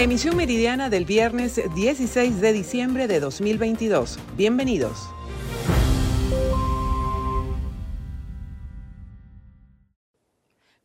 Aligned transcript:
Emisión 0.00 0.34
meridiana 0.34 0.88
del 0.88 1.04
viernes 1.04 1.60
16 1.74 2.40
de 2.40 2.54
diciembre 2.54 3.06
de 3.06 3.20
2022. 3.20 4.18
Bienvenidos. 4.34 5.10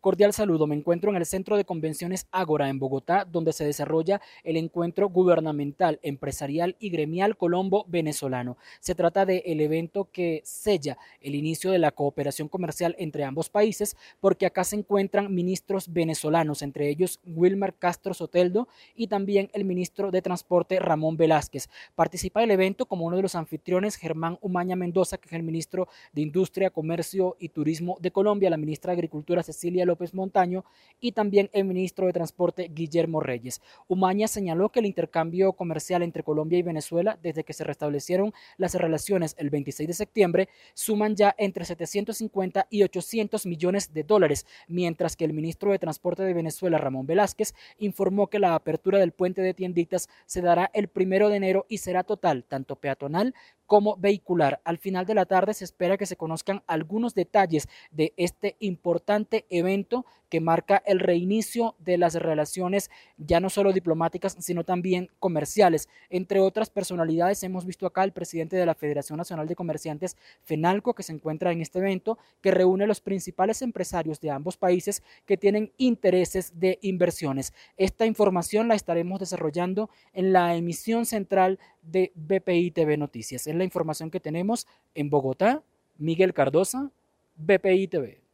Cordial 0.06 0.34
saludo, 0.34 0.68
me 0.68 0.76
encuentro 0.76 1.10
en 1.10 1.18
el 1.18 1.26
Centro 1.26 1.58
de 1.58 1.66
Convenciones 1.66 2.28
Ágora 2.30 2.70
en 2.70 2.78
Bogotá, 2.78 3.26
donde 3.26 3.54
se 3.54 3.66
desarrolla 3.66 4.22
el 4.44 4.56
encuentro 4.56 5.10
gubernamental, 5.10 6.00
empresarial 6.04 6.76
y 6.78 6.92
gremial 6.92 7.38
Colombo 7.38 7.86
venezolano. 7.88 8.56
Se 8.82 8.94
trata 8.94 9.26
del 9.26 9.42
el 9.44 9.62
evento 9.62 10.08
que 10.12 10.44
sella 10.46 11.00
el 11.22 11.34
inicio 11.34 11.72
de 11.72 11.80
la 11.80 11.90
cooperación 11.90 12.50
comercial 12.50 12.96
entre 13.00 13.24
ambos 13.24 13.50
países, 13.50 13.98
porque 14.20 14.46
acá 14.46 14.64
se 14.64 14.76
encuentran 14.76 15.34
ministros 15.34 15.92
venezolanos, 15.92 16.62
entre 16.62 16.88
ellos 16.88 17.20
Wilmar 17.26 17.74
Castro 17.74 18.14
Soteldo 18.14 18.68
y 18.96 19.08
también 19.08 19.50
el 19.54 19.66
ministro 19.66 20.12
de 20.12 20.22
Transporte 20.22 20.78
Ramón 20.78 21.18
Velázquez. 21.18 21.68
Participa 21.96 22.42
del 22.42 22.52
evento 22.52 22.86
como 22.86 23.08
uno 23.08 23.16
de 23.16 23.24
los 23.24 23.34
anfitriones 23.34 23.96
Germán 23.96 24.38
Umaña 24.42 24.76
Mendoza, 24.76 25.18
que 25.18 25.30
es 25.30 25.34
el 25.34 25.42
ministro 25.42 25.88
de 26.14 26.22
Industria, 26.22 26.70
Comercio 26.70 27.38
y 27.40 27.50
Turismo 27.50 27.98
de 28.00 28.12
Colombia, 28.12 28.52
la 28.52 28.58
ministra 28.58 28.92
de 28.92 28.98
Agricultura 28.98 29.42
Cecilia 29.42 29.84
López 29.84 29.95
Montaño 30.14 30.66
y 31.00 31.12
también 31.12 31.50
el 31.54 31.66
ministro 31.66 32.08
de 32.08 32.14
Transporte 32.14 32.70
Guillermo 32.74 33.20
Reyes. 33.20 33.62
Umaña 33.88 34.28
señaló 34.28 34.70
que 34.70 34.80
el 34.80 34.86
intercambio 34.86 35.54
comercial 35.54 36.04
entre 36.04 36.24
Colombia 36.24 36.60
y 36.60 36.64
Venezuela 36.64 37.18
desde 37.22 37.44
que 37.44 37.54
se 37.54 37.64
restablecieron 37.64 38.34
las 38.58 38.76
relaciones 38.76 39.36
el 39.38 39.50
26 39.50 39.88
de 39.88 39.94
septiembre 39.94 40.50
suman 40.74 41.16
ya 41.16 41.36
entre 41.38 41.66
750 41.66 42.68
y 42.70 42.84
800 42.84 43.46
millones 43.46 43.94
de 43.94 44.04
dólares, 44.04 44.46
mientras 44.68 45.16
que 45.16 45.26
el 45.26 45.34
ministro 45.34 45.72
de 45.72 45.80
Transporte 45.80 46.24
de 46.24 46.34
Venezuela, 46.34 46.78
Ramón 46.78 47.06
Velázquez, 47.06 47.54
informó 47.78 48.28
que 48.28 48.40
la 48.40 48.56
apertura 48.56 49.00
del 49.00 49.12
puente 49.12 49.42
de 49.42 49.54
tienditas 49.54 50.10
se 50.26 50.42
dará 50.42 50.70
el 50.74 50.88
primero 50.88 51.30
de 51.30 51.38
enero 51.38 51.66
y 51.70 51.80
será 51.80 52.04
total, 52.04 52.44
tanto 52.44 52.76
peatonal 52.76 53.34
como 53.66 53.98
vehicular. 53.98 54.62
Al 54.64 54.78
final 54.78 55.06
de 55.06 55.16
la 55.16 55.26
tarde 55.26 55.54
se 55.54 55.64
espera 55.64 55.98
que 55.98 56.06
se 56.06 56.18
conozcan 56.18 56.64
algunos 56.68 57.16
detalles 57.16 57.68
de 57.92 58.14
este 58.18 58.56
importante 58.60 59.46
evento 59.50 60.06
que 60.36 60.42
marca 60.42 60.84
el 60.86 61.00
reinicio 61.00 61.76
de 61.80 61.98
las 61.98 62.14
relaciones 62.16 62.92
ya 63.18 63.40
no 63.40 63.50
solo 63.50 63.72
diplomáticas, 63.72 64.36
sino 64.38 64.66
también 64.66 65.10
comerciales. 65.18 65.88
Entre 66.10 66.42
otras 66.42 66.70
personalidades 66.70 67.42
hemos 67.44 67.66
visto 67.66 67.88
acá 67.88 68.02
al 68.02 68.12
presidente 68.12 68.58
de 68.58 68.66
la 68.66 68.76
Federación 68.76 69.16
Nacional 69.16 69.48
de 69.48 69.56
Comerciantes, 69.56 70.18
FENALCO, 70.44 70.94
que 70.94 71.04
se 71.04 71.14
encuentra 71.14 71.54
en 71.54 71.62
este 71.62 71.80
evento, 71.80 72.18
que 72.42 72.52
reúne 72.52 72.84
a 72.84 72.88
los 72.88 73.00
principales 73.00 73.62
empresarios 73.62 74.20
de 74.20 74.30
ambos 74.30 74.58
países 74.58 75.04
que 75.26 75.38
tienen 75.38 75.72
intereses 75.78 76.60
de 76.60 76.80
inversiones. 76.82 77.54
Esta 77.78 78.06
información 78.06 78.68
la 78.68 78.76
estaremos 78.76 79.22
desarrollando 79.22 79.90
en 80.12 80.34
la 80.34 80.54
emisión 80.58 81.06
central 81.06 81.60
de 81.82 82.12
BPI 82.16 82.72
TV 82.72 82.98
Noticias. 82.98 83.48
Es 83.48 83.56
la 83.56 83.64
información 83.64 84.12
que 84.12 84.20
tenemos 84.20 84.68
en 84.96 85.10
Bogotá. 85.10 85.64
Miguel 85.98 86.34
Cardosa, 86.34 86.92
BPI 87.38 87.88
TV. 87.88 88.25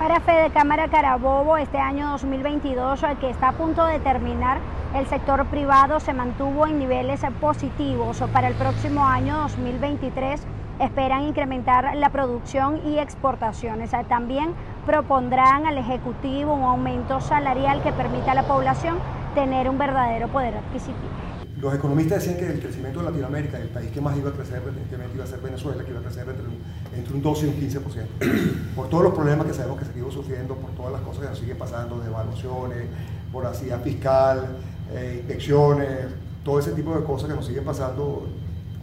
Para 0.00 0.18
Fede 0.20 0.48
Cámara 0.48 0.88
Carabobo, 0.88 1.58
este 1.58 1.76
año 1.76 2.08
2022 2.12 3.04
que 3.20 3.28
está 3.28 3.48
a 3.50 3.52
punto 3.52 3.84
de 3.84 4.00
terminar, 4.00 4.58
el 4.94 5.06
sector 5.06 5.44
privado 5.48 6.00
se 6.00 6.14
mantuvo 6.14 6.66
en 6.66 6.78
niveles 6.78 7.20
positivos. 7.38 8.24
Para 8.32 8.48
el 8.48 8.54
próximo 8.54 9.04
año 9.04 9.36
2023 9.36 10.40
esperan 10.80 11.24
incrementar 11.24 11.94
la 11.96 12.08
producción 12.08 12.80
y 12.86 12.98
exportaciones. 12.98 13.90
También 14.08 14.54
propondrán 14.86 15.66
al 15.66 15.76
Ejecutivo 15.76 16.54
un 16.54 16.62
aumento 16.62 17.20
salarial 17.20 17.82
que 17.82 17.92
permita 17.92 18.32
a 18.32 18.36
la 18.36 18.44
población 18.44 18.96
tener 19.34 19.68
un 19.68 19.76
verdadero 19.76 20.28
poder 20.28 20.56
adquisitivo. 20.56 21.29
Los 21.60 21.74
economistas 21.74 22.24
decían 22.24 22.38
que 22.38 22.50
el 22.54 22.58
crecimiento 22.58 23.00
de 23.00 23.06
Latinoamérica, 23.06 23.58
el 23.58 23.68
país 23.68 23.90
que 23.90 24.00
más 24.00 24.16
iba 24.16 24.30
a 24.30 24.32
crecer 24.32 24.62
recientemente 24.64 25.14
iba 25.14 25.24
a 25.24 25.26
ser 25.26 25.40
Venezuela, 25.40 25.84
que 25.84 25.90
iba 25.90 26.00
a 26.00 26.02
crecer 26.02 26.26
entre 26.26 26.46
un, 26.46 26.56
entre 26.96 27.14
un 27.14 27.22
12 27.22 27.46
y 27.46 27.48
un 27.50 27.56
15%. 27.56 28.74
Por 28.74 28.88
todos 28.88 29.04
los 29.04 29.14
problemas 29.14 29.46
que 29.46 29.52
sabemos 29.52 29.78
que 29.78 29.84
seguimos 29.84 30.14
sufriendo, 30.14 30.54
por 30.54 30.70
todas 30.70 30.92
las 30.92 31.02
cosas 31.02 31.22
que 31.22 31.28
nos 31.28 31.38
siguen 31.38 31.58
pasando, 31.58 31.98
devaluaciones, 31.98 32.86
voracidad 33.30 33.82
fiscal, 33.82 34.56
eh, 34.92 35.16
inspecciones, 35.18 36.06
todo 36.44 36.58
ese 36.58 36.72
tipo 36.72 36.96
de 36.96 37.04
cosas 37.04 37.28
que 37.28 37.34
nos 37.34 37.46
siguen 37.46 37.64
pasando. 37.64 38.26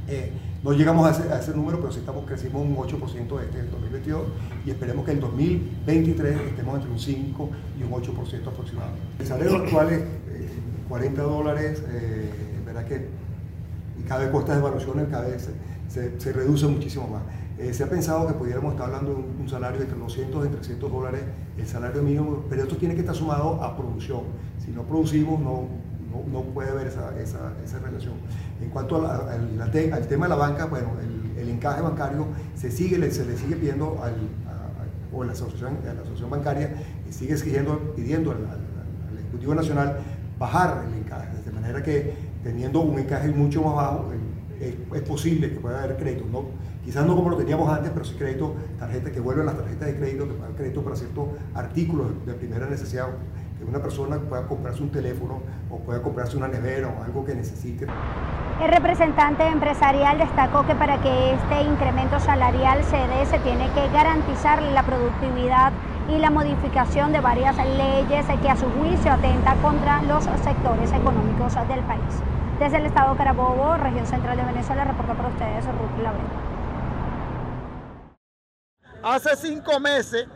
Eh, 0.08 0.32
no 0.64 0.72
llegamos 0.74 1.08
a 1.08 1.40
ese, 1.40 1.56
número, 1.56 1.80
pero 1.80 1.92
sí 1.92 2.00
estamos, 2.00 2.26
crecimos 2.26 2.62
un 2.62 2.76
8% 2.76 3.42
este 3.42 3.64
2022 3.64 4.24
y 4.66 4.70
esperemos 4.70 5.06
que 5.06 5.12
en 5.12 5.20
2023 5.20 6.42
estemos 6.50 6.76
entre 6.76 6.92
un 6.92 7.00
5 7.00 7.50
y 7.80 7.84
un 7.84 7.92
8% 7.92 8.48
aproximadamente. 8.48 9.02
El 9.20 9.26
salario 9.26 9.56
actual 9.56 9.92
es 9.92 10.02
40 10.90 11.22
dólares 11.22 11.84
que 12.86 13.08
cada 14.08 14.22
vez 14.22 14.30
cuesta 14.32 14.54
de 14.54 14.60
evaluaciones 14.60 15.08
cada 15.10 15.28
vez 15.28 15.50
se, 15.88 16.34
reduce 16.34 16.68
muchísimo 16.68 17.08
más. 17.08 17.24
Eh, 17.58 17.74
se 17.74 17.84
ha 17.84 17.90
pensado 17.90 18.28
que 18.28 18.34
pudiéramos 18.34 18.74
estar 18.74 18.88
hablando 18.88 19.14
de 19.14 19.42
un, 19.42 19.50
salario 19.50 19.82
entre 19.82 19.98
200 19.98 20.46
y 20.46 20.50
300 20.50 20.92
dólares 20.92 21.22
el 21.58 21.68
salario 21.68 22.04
mínimo, 22.04 22.44
pero 22.50 22.64
esto 22.64 22.78
tiene 22.78 22.94
que 22.94 23.02
estar 23.02 23.16
sumado 23.16 23.64
a 23.64 23.76
producción. 23.76 24.22
Si 24.64 24.72
no 24.72 24.84
producimos, 24.84 25.40
no, 25.40 25.68
no, 26.32 26.42
puede 26.54 26.70
haber 26.70 26.88
esa, 26.88 27.20
esa, 27.20 27.80
relación. 27.80 28.14
En 28.62 28.70
cuanto 28.70 29.08
al 29.08 30.08
tema 30.08 30.26
de 30.26 30.30
la 30.30 30.36
banca, 30.36 30.66
bueno, 30.66 30.92
el, 31.38 31.50
encaje 31.50 31.82
bancario 31.82 32.28
se, 32.56 32.70
sigue, 32.70 33.10
se 33.10 33.26
le 33.26 33.38
sigue 33.38 33.56
pidiendo 33.56 34.00
al, 34.04 34.16
o 35.14 35.24
la 35.24 35.32
asociación, 35.32 35.78
la 35.84 35.92
asociación 35.94 36.30
bancaria 36.30 36.76
sigue 37.10 37.34
exigiendo, 37.34 37.94
pidiendo 37.96 38.32
al, 38.32 38.38
al 38.38 39.18
Ejecutivo 39.18 39.56
Nacional 39.56 39.98
bajar 40.38 40.86
el 40.88 41.00
encaje, 41.00 41.30
de 41.44 41.52
manera 41.52 41.82
que 41.82 42.14
teniendo 42.44 42.82
un 42.82 43.00
encaje 43.00 43.30
mucho 43.30 43.62
más 43.64 43.76
bajo, 43.76 44.12
es, 44.60 45.02
posible 45.04 45.52
que 45.52 45.60
pueda 45.60 45.84
haber 45.84 45.98
crédito. 45.98 46.26
¿no? 46.32 46.46
Quizás 46.84 47.06
no 47.06 47.16
como 47.16 47.30
lo 47.30 47.38
teníamos 47.38 47.70
antes, 47.70 47.92
pero 47.92 48.06
sí 48.06 48.16
crédito, 48.16 48.56
tarjetas 48.80 49.12
que 49.12 49.20
vuelven 49.20 49.46
las 49.46 49.58
tarjetas 49.58 49.88
de 49.88 49.96
crédito, 49.98 50.28
que 50.28 50.34
puedan 50.34 50.54
crédito 50.54 50.84
para 50.84 50.96
ciertos 50.96 51.28
artículos 51.54 52.26
de 52.26 52.34
primera 52.34 52.66
necesidad, 52.68 53.08
que 53.58 53.66
una 53.66 53.82
persona 53.82 54.18
pueda 54.20 54.48
comprarse 54.48 54.84
un 54.84 54.92
teléfono 54.92 55.42
o 55.70 55.80
pueda 55.80 56.02
comprarse 56.02 56.38
una 56.38 56.48
nevera 56.48 56.88
o 56.88 57.04
algo 57.04 57.26
que 57.26 57.36
necesite. 57.36 57.88
El 58.64 58.72
representante 58.72 59.46
empresarial 59.48 60.18
destacó 60.18 60.66
que 60.66 60.76
para 60.76 61.02
que 61.02 61.34
este 61.34 61.62
incremento 61.62 62.20
salarial 62.20 62.84
se 62.84 62.98
dé 62.98 63.26
se 63.26 63.38
tiene 63.40 63.70
que 63.74 63.88
garantizar 63.90 64.62
la 64.62 64.84
productividad 64.84 65.74
y 66.10 66.18
la 66.20 66.30
modificación 66.30 67.12
de 67.12 67.20
varias 67.20 67.56
leyes 67.58 68.26
que 68.42 68.50
a 68.50 68.56
su 68.56 68.66
juicio 68.72 69.12
atenta 69.12 69.56
contra 69.62 70.02
los 70.04 70.24
sectores 70.24 70.92
económicos 70.94 71.54
del 71.68 71.82
país. 71.82 72.22
Desde 72.60 72.78
el 72.78 72.86
estado 72.86 73.16
Carabobo, 73.16 73.76
región 73.78 74.06
central 74.06 74.38
de 74.38 74.44
Venezuela, 74.44 74.86
reportó 74.86 75.14
para 75.14 75.30
ustedes 75.30 75.66
Ruth 75.66 76.04
Laurel. 76.04 76.48
Hace 79.04 79.36
cinco 79.36 79.80
meses 79.80 80.28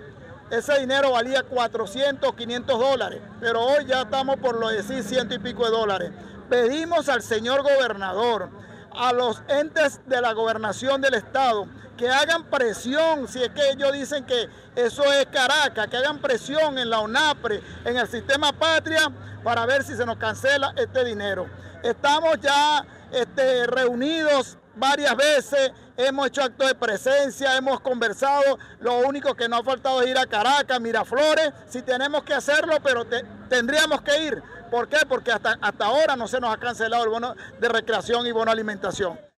ese 0.51 0.79
dinero 0.81 1.11
valía 1.11 1.43
400, 1.43 2.33
500 2.33 2.79
dólares, 2.79 3.21
pero 3.39 3.61
hoy 3.61 3.85
ya 3.85 4.01
estamos 4.01 4.35
por 4.35 4.59
lo 4.59 4.67
decir 4.67 5.01
ciento 5.01 5.33
y 5.33 5.39
pico 5.39 5.63
de 5.63 5.71
dólares. 5.71 6.11
Pedimos 6.49 7.07
al 7.07 7.21
señor 7.21 7.63
gobernador, 7.63 8.49
a 8.93 9.13
los 9.13 9.41
entes 9.47 10.01
de 10.07 10.19
la 10.19 10.33
gobernación 10.33 10.99
del 10.99 11.13
estado, 11.13 11.67
que 12.01 12.09
hagan 12.09 12.45
presión, 12.45 13.27
si 13.27 13.43
es 13.43 13.49
que 13.49 13.69
ellos 13.69 13.93
dicen 13.93 14.25
que 14.25 14.49
eso 14.75 15.03
es 15.13 15.27
Caracas, 15.27 15.87
que 15.87 15.97
hagan 15.97 16.17
presión 16.17 16.79
en 16.79 16.89
la 16.89 16.99
UNAPRE, 16.99 17.61
en 17.85 17.95
el 17.95 18.07
sistema 18.07 18.51
patria, 18.51 19.11
para 19.43 19.67
ver 19.67 19.83
si 19.83 19.95
se 19.95 20.03
nos 20.03 20.17
cancela 20.17 20.73
este 20.77 21.05
dinero. 21.05 21.45
Estamos 21.83 22.39
ya 22.41 22.83
este, 23.11 23.67
reunidos 23.67 24.57
varias 24.73 25.15
veces, 25.15 25.73
hemos 25.95 26.25
hecho 26.25 26.41
actos 26.41 26.69
de 26.69 26.73
presencia, 26.73 27.55
hemos 27.55 27.79
conversado, 27.81 28.57
lo 28.79 28.97
único 29.01 29.35
que 29.35 29.47
nos 29.47 29.59
ha 29.59 29.63
faltado 29.63 30.01
es 30.01 30.07
ir 30.07 30.17
a 30.17 30.25
Caracas, 30.25 30.81
Miraflores, 30.81 31.51
si 31.67 31.83
tenemos 31.83 32.23
que 32.23 32.33
hacerlo, 32.33 32.79
pero 32.83 33.05
tendríamos 33.47 34.01
que 34.01 34.23
ir. 34.23 34.43
¿Por 34.71 34.89
qué? 34.89 35.05
Porque 35.07 35.31
hasta, 35.31 35.55
hasta 35.61 35.85
ahora 35.85 36.15
no 36.15 36.27
se 36.27 36.39
nos 36.39 36.51
ha 36.51 36.57
cancelado 36.57 37.03
el 37.03 37.11
bono 37.11 37.35
de 37.59 37.69
recreación 37.69 38.25
y 38.25 38.31
bono 38.31 38.49
alimentación. 38.49 39.30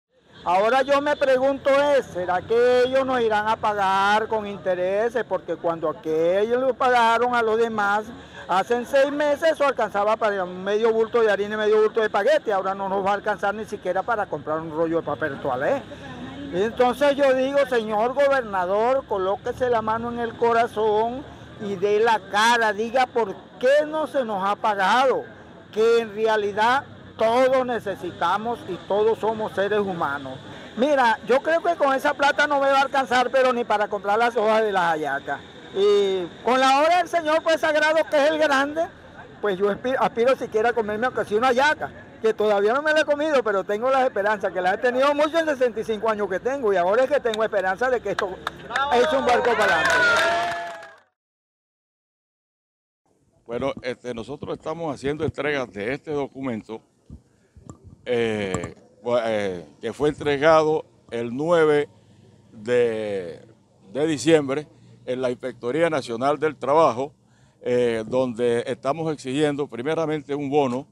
Ahora 0.44 0.82
yo 0.82 1.00
me 1.00 1.14
pregunto 1.14 1.70
es, 1.70 2.04
¿será 2.06 2.42
que 2.42 2.82
ellos 2.82 3.06
nos 3.06 3.20
irán 3.20 3.46
a 3.46 3.54
pagar 3.54 4.26
con 4.26 4.44
intereses? 4.44 5.24
Porque 5.28 5.54
cuando 5.54 5.88
aquellos 5.88 6.60
lo 6.60 6.74
pagaron 6.74 7.36
a 7.36 7.42
los 7.42 7.58
demás, 7.58 8.06
hace 8.48 8.84
seis 8.84 9.12
meses 9.12 9.52
eso 9.52 9.64
alcanzaba 9.64 10.16
para 10.16 10.44
medio 10.44 10.92
bulto 10.92 11.20
de 11.22 11.30
harina 11.30 11.54
y 11.54 11.58
medio 11.58 11.82
bulto 11.82 12.00
de 12.00 12.10
paquete, 12.10 12.52
ahora 12.52 12.74
no 12.74 12.88
nos 12.88 13.06
va 13.06 13.10
a 13.10 13.14
alcanzar 13.14 13.54
ni 13.54 13.64
siquiera 13.66 14.02
para 14.02 14.26
comprar 14.26 14.58
un 14.58 14.72
rollo 14.72 14.96
de 14.96 15.06
papel 15.06 15.40
toalé. 15.40 15.80
Entonces 16.52 17.14
yo 17.14 17.32
digo, 17.34 17.58
señor 17.70 18.12
gobernador, 18.12 19.04
colóquese 19.06 19.70
la 19.70 19.80
mano 19.80 20.10
en 20.10 20.18
el 20.18 20.34
corazón 20.34 21.22
y 21.60 21.76
dé 21.76 22.00
la 22.00 22.18
cara, 22.32 22.72
diga 22.72 23.06
por 23.06 23.36
qué 23.60 23.86
no 23.86 24.08
se 24.08 24.24
nos 24.24 24.44
ha 24.44 24.56
pagado, 24.56 25.22
que 25.70 26.00
en 26.00 26.12
realidad 26.16 26.82
todos 27.22 27.64
necesitamos 27.64 28.58
y 28.68 28.74
todos 28.88 29.16
somos 29.20 29.52
seres 29.52 29.78
humanos. 29.78 30.36
Mira, 30.76 31.20
yo 31.28 31.40
creo 31.40 31.62
que 31.62 31.76
con 31.76 31.94
esa 31.94 32.14
plata 32.14 32.48
no 32.48 32.58
me 32.58 32.66
va 32.66 32.80
a 32.80 32.82
alcanzar, 32.82 33.30
pero 33.30 33.52
ni 33.52 33.64
para 33.64 33.86
comprar 33.86 34.18
las 34.18 34.36
hojas 34.36 34.62
de 34.62 34.72
las 34.72 34.82
hallacas. 34.82 35.40
Y 35.72 36.26
con 36.44 36.58
la 36.58 36.80
obra 36.80 36.98
del 36.98 37.08
Señor 37.08 37.40
pues 37.44 37.60
sagrado, 37.60 37.98
que 38.10 38.16
es 38.16 38.30
el 38.30 38.38
grande, 38.38 38.86
pues 39.40 39.56
yo 39.56 39.70
aspiro, 40.00 40.34
siquiera 40.34 40.70
a 40.70 40.72
comerme 40.72 41.12
casi 41.12 41.36
una 41.36 41.52
yaca, 41.52 41.90
que 42.20 42.34
todavía 42.34 42.72
no 42.72 42.82
me 42.82 42.92
la 42.92 43.02
he 43.02 43.04
comido, 43.04 43.40
pero 43.44 43.62
tengo 43.62 43.88
las 43.88 44.02
esperanzas, 44.02 44.52
que 44.52 44.60
la 44.60 44.74
he 44.74 44.78
tenido 44.78 45.14
mucho 45.14 45.38
en 45.38 45.46
65 45.46 46.08
años 46.08 46.28
que 46.28 46.40
tengo, 46.40 46.72
y 46.72 46.76
ahora 46.76 47.04
es 47.04 47.10
que 47.10 47.20
tengo 47.20 47.44
esperanza 47.44 47.88
de 47.88 48.00
que 48.00 48.10
esto 48.10 48.30
es 48.94 49.12
un 49.12 49.24
barco 49.24 49.52
para 49.56 49.80
adelante. 49.80 49.94
Bueno, 53.46 53.72
este, 53.82 54.12
nosotros 54.12 54.56
estamos 54.56 54.92
haciendo 54.92 55.24
entrega 55.24 55.66
de 55.66 55.92
este 55.94 56.10
documento 56.10 56.80
eh, 58.04 58.74
eh, 59.24 59.64
que 59.80 59.92
fue 59.92 60.08
entregado 60.08 60.84
el 61.10 61.36
9 61.36 61.88
de, 62.52 63.40
diciembre 64.08 64.66
en 65.06 65.22
la 65.22 65.30
Inspectoría 65.30 65.88
Nacional 65.88 66.38
del 66.38 66.56
Trabajo, 66.56 67.12
eh, 67.60 68.02
donde 68.06 68.64
estamos 68.66 69.12
exigiendo 69.12 69.68
primeramente 69.68 70.34
un 70.34 70.50
bono 70.50 70.86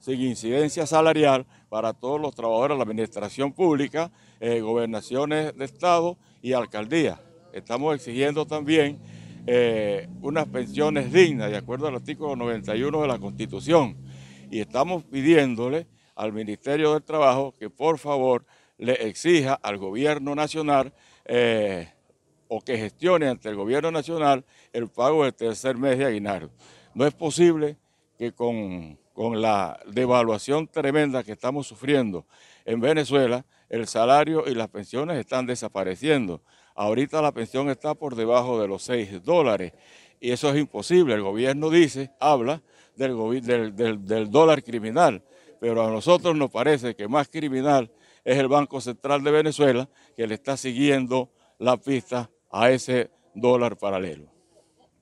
sin 0.00 0.20
incidencia 0.20 0.86
salarial 0.86 1.46
para 1.68 1.92
todos 1.92 2.20
los 2.20 2.34
trabajadores 2.34 2.74
de 2.74 2.78
la 2.78 2.90
administración 2.90 3.52
pública, 3.52 4.10
gobernaciones 4.40 5.56
de 5.56 5.64
Estado 5.64 6.16
y 6.42 6.52
alcaldías. 6.52 7.18
Estamos 7.52 7.94
exigiendo 7.94 8.44
también 8.46 8.98
unas 10.20 10.46
pensiones 10.46 11.12
dignas, 11.12 11.50
de 11.50 11.56
acuerdo 11.56 11.88
al 11.88 11.96
artículo 11.96 12.36
91 12.36 13.02
de 13.02 13.08
la 13.08 13.18
Constitución. 13.18 13.96
Y 14.50 14.60
estamos 14.60 15.02
pidiéndole 15.04 15.86
al 16.16 16.32
Ministerio 16.32 16.94
del 16.94 17.04
Trabajo 17.04 17.54
que 17.58 17.70
por 17.70 17.98
favor 17.98 18.44
le 18.78 18.94
exija 19.06 19.54
al 19.54 19.78
gobierno 19.78 20.34
nacional 20.34 20.92
eh, 21.24 21.92
o 22.48 22.60
que 22.60 22.76
gestione 22.76 23.28
ante 23.28 23.48
el 23.48 23.56
gobierno 23.56 23.90
nacional 23.90 24.44
el 24.72 24.88
pago 24.88 25.24
del 25.24 25.34
tercer 25.34 25.76
mes 25.76 25.98
de 25.98 26.06
aguinaldo. 26.06 26.50
No 26.94 27.06
es 27.06 27.14
posible 27.14 27.76
que 28.18 28.32
con, 28.32 28.98
con 29.12 29.40
la 29.40 29.78
devaluación 29.86 30.66
tremenda 30.68 31.22
que 31.22 31.32
estamos 31.32 31.66
sufriendo 31.66 32.26
en 32.64 32.80
Venezuela, 32.80 33.44
el 33.68 33.86
salario 33.86 34.44
y 34.46 34.54
las 34.54 34.68
pensiones 34.68 35.18
están 35.18 35.46
desapareciendo. 35.46 36.42
Ahorita 36.74 37.22
la 37.22 37.32
pensión 37.32 37.70
está 37.70 37.94
por 37.94 38.14
debajo 38.14 38.60
de 38.60 38.68
los 38.68 38.82
6 38.82 39.22
dólares 39.24 39.72
y 40.20 40.30
eso 40.30 40.50
es 40.50 40.58
imposible. 40.58 41.14
El 41.14 41.22
gobierno 41.22 41.70
dice, 41.70 42.10
habla 42.20 42.62
del, 42.94 43.74
del, 43.74 44.30
dólar 44.30 44.62
criminal, 44.62 45.22
pero 45.60 45.86
a 45.86 45.90
nosotros 45.90 46.36
nos 46.36 46.50
parece 46.50 46.94
que 46.94 47.08
más 47.08 47.28
criminal 47.28 47.90
es 48.24 48.38
el 48.38 48.48
Banco 48.48 48.80
Central 48.80 49.22
de 49.22 49.30
Venezuela 49.30 49.88
que 50.16 50.26
le 50.26 50.34
está 50.34 50.56
siguiendo 50.56 51.30
la 51.58 51.76
pista 51.76 52.30
a 52.50 52.70
ese 52.70 53.10
dólar 53.34 53.76
paralelo. 53.76 54.30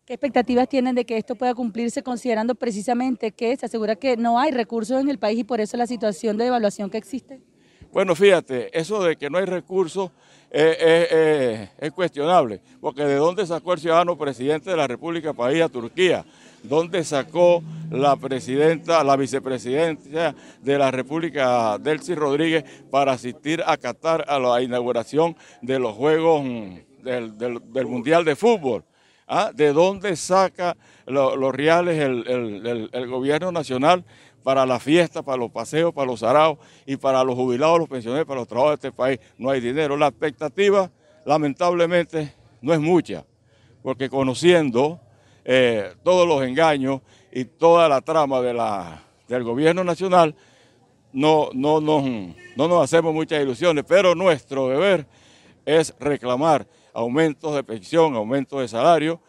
¿Qué 0.04 0.12
expectativas 0.12 0.68
tienen 0.68 0.94
de 0.94 1.06
que 1.06 1.16
esto 1.16 1.34
pueda 1.34 1.54
cumplirse 1.54 2.02
considerando 2.02 2.54
precisamente 2.54 3.32
que 3.32 3.56
se 3.56 3.64
asegura 3.64 3.96
que 3.96 4.18
no 4.18 4.38
hay 4.38 4.50
recursos 4.50 5.00
en 5.00 5.08
el 5.08 5.18
país 5.18 5.38
y 5.38 5.44
por 5.44 5.60
eso 5.60 5.78
la 5.78 5.86
situación 5.86 6.36
de 6.36 6.44
devaluación 6.44 6.90
que 6.90 6.98
existe? 6.98 7.40
Bueno, 7.94 8.16
fíjate, 8.16 8.76
eso 8.76 9.04
de 9.04 9.14
que 9.14 9.30
no 9.30 9.38
hay 9.38 9.44
recursos 9.44 10.10
es, 10.50 11.92
cuestionable, 11.92 12.60
porque 12.80 13.04
¿de 13.04 13.14
dónde 13.14 13.46
sacó 13.46 13.74
el 13.74 13.78
ciudadano 13.78 14.18
presidente 14.18 14.68
de 14.70 14.76
la 14.76 14.88
República 14.88 15.32
ir 15.52 15.62
a 15.62 15.68
Turquía? 15.68 16.24
¿Dónde 16.64 17.04
sacó 17.04 17.62
la 17.92 18.16
presidenta, 18.16 19.04
la 19.04 19.14
vicepresidenta 19.14 20.34
de 20.60 20.76
la 20.76 20.90
República, 20.90 21.78
Delcy 21.78 22.16
Rodríguez, 22.16 22.64
para 22.90 23.12
asistir 23.12 23.62
a 23.64 23.76
Qatar 23.76 24.24
a 24.26 24.40
la 24.40 24.60
inauguración 24.60 25.36
de 25.62 25.78
los 25.78 25.94
Juegos 25.94 26.42
del, 27.04 27.86
Mundial 27.86 28.24
de 28.24 28.34
Fútbol? 28.34 28.82
¿Ah? 29.28 29.52
¿De 29.54 29.72
dónde 29.72 30.16
saca 30.16 30.76
los 31.06 31.54
reales 31.54 32.00
el 32.00 33.06
gobierno 33.06 33.52
nacional 33.52 34.04
para 34.44 34.66
la 34.66 34.78
fiesta, 34.78 35.22
para 35.22 35.38
los 35.38 35.50
paseos, 35.50 35.92
para 35.92 36.06
los 36.06 36.22
araos 36.22 36.58
y 36.86 36.96
para 36.96 37.24
los 37.24 37.34
jubilados, 37.34 37.78
los 37.80 37.88
pensioneros, 37.88 38.26
para 38.26 38.40
los 38.40 38.46
trabajadores 38.46 38.80
de 38.80 38.88
este 38.88 38.96
país. 38.96 39.18
No 39.38 39.50
hay 39.50 39.60
dinero. 39.60 39.96
La 39.96 40.08
expectativa, 40.08 40.90
lamentablemente, 41.24 42.34
no 42.60 42.74
es 42.74 42.78
mucha, 42.78 43.24
porque 43.82 44.10
conociendo 44.10 45.00
eh, 45.44 45.94
todos 46.04 46.28
los 46.28 46.42
engaños 46.42 47.00
y 47.32 47.46
toda 47.46 47.88
la 47.88 48.02
trama 48.02 48.42
de 48.42 48.52
la, 48.52 49.02
del 49.26 49.42
gobierno 49.44 49.82
nacional, 49.82 50.36
no, 51.12 51.48
no, 51.54 51.80
no, 51.80 52.02
no 52.02 52.68
nos 52.68 52.84
hacemos 52.84 53.14
muchas 53.14 53.42
ilusiones, 53.42 53.84
pero 53.88 54.14
nuestro 54.14 54.68
deber 54.68 55.06
es 55.64 55.94
reclamar 55.98 56.66
aumentos 56.92 57.54
de 57.54 57.64
pensión, 57.64 58.14
aumentos 58.14 58.60
de 58.60 58.68
salario 58.68 59.20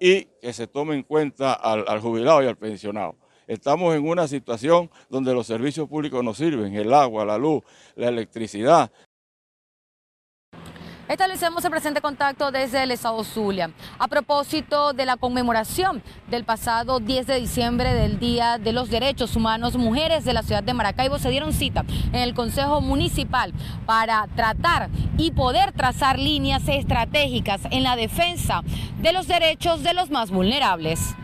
y 0.00 0.24
que 0.24 0.52
se 0.52 0.66
tome 0.66 0.96
en 0.96 1.04
cuenta 1.04 1.52
al 1.52 2.00
jubilado 2.00 2.42
y 2.42 2.46
al 2.46 2.56
pensionado. 2.56 3.14
Estamos 3.46 3.94
en 3.94 4.08
una 4.08 4.26
situación 4.26 4.90
donde 5.10 5.34
los 5.34 5.46
servicios 5.46 5.88
públicos 5.88 6.24
no 6.24 6.32
sirven, 6.32 6.74
el 6.74 6.94
agua, 6.94 7.24
la 7.24 7.36
luz, 7.36 7.62
la 7.94 8.08
electricidad. 8.08 8.90
Establecemos 11.06 11.62
el 11.62 11.70
presente 11.70 12.00
contacto 12.00 12.50
desde 12.50 12.82
el 12.82 12.90
estado 12.90 13.22
Zulia. 13.24 13.70
A 13.98 14.08
propósito 14.08 14.94
de 14.94 15.04
la 15.04 15.18
conmemoración 15.18 16.02
del 16.30 16.44
pasado 16.44 16.98
10 16.98 17.26
de 17.26 17.40
diciembre 17.40 17.92
del 17.92 18.18
Día 18.18 18.56
de 18.56 18.72
los 18.72 18.88
Derechos 18.88 19.36
Humanos, 19.36 19.76
mujeres 19.76 20.24
de 20.24 20.32
la 20.32 20.42
ciudad 20.42 20.62
de 20.62 20.72
Maracaibo 20.72 21.18
se 21.18 21.28
dieron 21.28 21.52
cita 21.52 21.84
en 22.08 22.20
el 22.20 22.32
Consejo 22.32 22.80
Municipal 22.80 23.52
para 23.84 24.26
tratar 24.34 24.88
y 25.18 25.32
poder 25.32 25.72
trazar 25.72 26.18
líneas 26.18 26.66
estratégicas 26.68 27.60
en 27.70 27.82
la 27.82 27.96
defensa 27.96 28.62
de 29.02 29.12
los 29.12 29.28
derechos 29.28 29.82
de 29.82 29.92
los 29.92 30.08
más 30.10 30.30
vulnerables. 30.30 31.14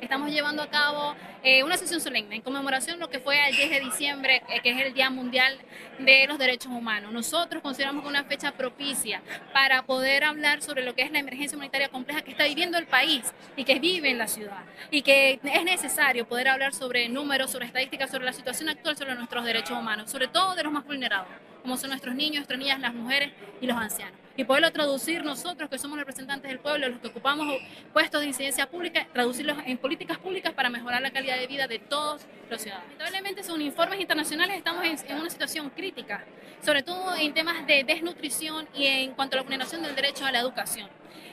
Estamos 0.00 0.30
llevando 0.30 0.62
a 0.62 0.66
cabo 0.68 1.14
eh, 1.50 1.64
una 1.64 1.78
sesión 1.78 1.98
solemne 1.98 2.36
en 2.36 2.42
conmemoración 2.42 2.96
de 2.96 3.00
lo 3.00 3.08
que 3.08 3.20
fue 3.20 3.48
el 3.48 3.56
10 3.56 3.70
de 3.70 3.80
diciembre, 3.80 4.42
eh, 4.50 4.60
que 4.62 4.68
es 4.68 4.80
el 4.82 4.92
Día 4.92 5.08
Mundial 5.08 5.56
de 5.98 6.26
los 6.26 6.36
Derechos 6.36 6.70
Humanos. 6.70 7.10
Nosotros 7.10 7.62
consideramos 7.62 8.02
que 8.02 8.08
una 8.10 8.22
fecha 8.24 8.52
propicia 8.52 9.22
para 9.54 9.86
poder 9.86 10.24
hablar 10.24 10.60
sobre 10.60 10.84
lo 10.84 10.94
que 10.94 11.00
es 11.00 11.10
la 11.10 11.20
emergencia 11.20 11.56
humanitaria 11.56 11.88
compleja 11.88 12.20
que 12.20 12.32
está 12.32 12.44
viviendo 12.44 12.76
el 12.76 12.86
país 12.86 13.32
y 13.56 13.64
que 13.64 13.78
vive 13.78 14.10
en 14.10 14.18
la 14.18 14.28
ciudad. 14.28 14.62
Y 14.90 15.00
que 15.00 15.40
es 15.42 15.64
necesario 15.64 16.28
poder 16.28 16.48
hablar 16.48 16.74
sobre 16.74 17.08
números, 17.08 17.50
sobre 17.50 17.64
estadísticas, 17.64 18.10
sobre 18.10 18.26
la 18.26 18.34
situación 18.34 18.68
actual 18.68 18.98
sobre 18.98 19.14
nuestros 19.14 19.42
derechos 19.42 19.78
humanos, 19.78 20.10
sobre 20.10 20.28
todo 20.28 20.54
de 20.54 20.64
los 20.64 20.70
más 20.70 20.84
vulnerados, 20.84 21.28
como 21.62 21.78
son 21.78 21.88
nuestros 21.88 22.14
niños, 22.14 22.40
nuestras 22.40 22.58
niñas, 22.58 22.78
las 22.78 22.92
mujeres 22.92 23.32
y 23.62 23.66
los 23.66 23.78
ancianos 23.78 24.28
y 24.38 24.44
poderlo 24.44 24.70
traducir 24.70 25.24
nosotros, 25.24 25.68
que 25.68 25.78
somos 25.78 25.98
representantes 25.98 26.48
del 26.48 26.60
pueblo, 26.60 26.88
los 26.88 27.00
que 27.00 27.08
ocupamos 27.08 27.48
puestos 27.92 28.20
de 28.20 28.28
incidencia 28.28 28.70
pública, 28.70 29.04
traducirlos 29.12 29.58
en 29.66 29.76
políticas 29.78 30.16
públicas 30.18 30.52
para 30.52 30.70
mejorar 30.70 31.02
la 31.02 31.10
calidad 31.10 31.37
de 31.38 31.46
vida 31.46 31.66
de 31.66 31.78
todos 31.78 32.22
los 32.50 32.60
ciudadanos. 32.60 32.90
Lamentablemente, 32.98 33.42
según 33.42 33.62
informes 33.62 34.00
internacionales, 34.00 34.56
estamos 34.56 34.84
en, 34.84 35.16
una 35.16 35.30
situación 35.30 35.70
crítica, 35.70 36.24
sobre 36.64 36.82
todo 36.82 37.14
en 37.16 37.32
temas 37.34 37.66
de 37.66 37.84
desnutrición 37.84 38.68
y 38.74 38.86
en 38.86 39.14
cuanto 39.14 39.36
a 39.36 39.38
la 39.38 39.42
vulneración 39.42 39.82
del 39.82 39.94
derecho 39.94 40.24
a 40.24 40.32
la 40.32 40.40
educación 40.40 40.88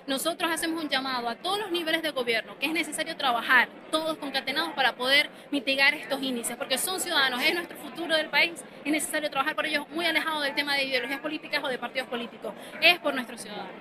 nosotros 0.08 0.52
hacemos 0.52 0.84
un 0.84 0.90
llamado 0.90 1.28
a 1.28 1.36
todos 1.36 1.60
los 1.60 1.72
niveles 1.72 2.04
de 2.04 2.12
gobierno 2.12 2.58
que 2.60 2.68
es 2.68 2.74
necesario 2.74 3.18
trabajar 3.18 3.70
todos 3.90 4.18
concatenados 4.18 4.74
para 4.74 4.96
poder 4.96 5.30
mitigar 5.52 5.94
estos 5.94 6.22
índices, 6.22 6.56
porque 6.58 6.78
son 6.78 7.00
ciudadanos, 7.00 7.42
es 7.42 7.54
nuestro 7.56 7.78
futuro 7.78 8.16
del 8.16 8.30
país, 8.30 8.64
es 8.84 8.92
necesario 8.92 9.30
trabajar 9.30 9.56
por 9.56 9.66
ellos 9.66 9.88
muy 9.90 10.06
alejado 10.06 10.42
del 10.42 10.54
tema 10.54 10.76
de 10.76 10.84
ideologías 10.84 11.20
políticas 11.20 11.64
o 11.64 11.68
de 11.68 11.78
partidos 11.78 12.08
políticos, 12.08 12.54
es 12.82 13.00
por 13.00 13.14
nuestros 13.14 13.42
ciudadanos. 13.42 13.72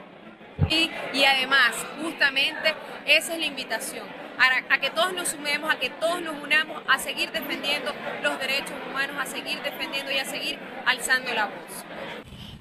Y, 0.70 0.90
y 1.12 1.24
además, 1.24 1.74
justamente, 2.00 2.74
esa 3.06 3.34
es 3.34 3.38
la 3.38 3.46
invitación, 3.46 4.06
a, 4.38 4.74
a, 4.74 4.78
que 4.78 4.90
todos 4.90 5.12
nos 5.12 5.28
sumemos, 5.28 5.72
a 5.72 5.78
que 5.78 5.90
todos 5.90 6.20
nos 6.20 6.42
unamos 6.42 6.82
a 6.88 6.98
seguir 6.98 7.30
defendiendo 7.32 7.92
los 8.22 8.38
derechos 8.38 8.74
humanos, 8.88 9.16
a 9.18 9.26
seguir 9.26 9.62
defendiendo 9.62 10.10
y 10.12 10.18
a 10.18 10.24
seguir 10.24 10.58
alzando 10.86 11.32
la 11.34 11.46
voz 11.46 11.84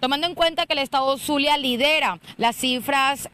tomando 0.03 0.27
en 0.27 0.35
cuenta 0.35 0.65
que 0.65 0.73
el 0.73 0.79
Estado 0.79 1.17
Zulia 1.17 1.57
lidera 1.57 2.19
las 2.35 2.57
cifras 2.57 3.29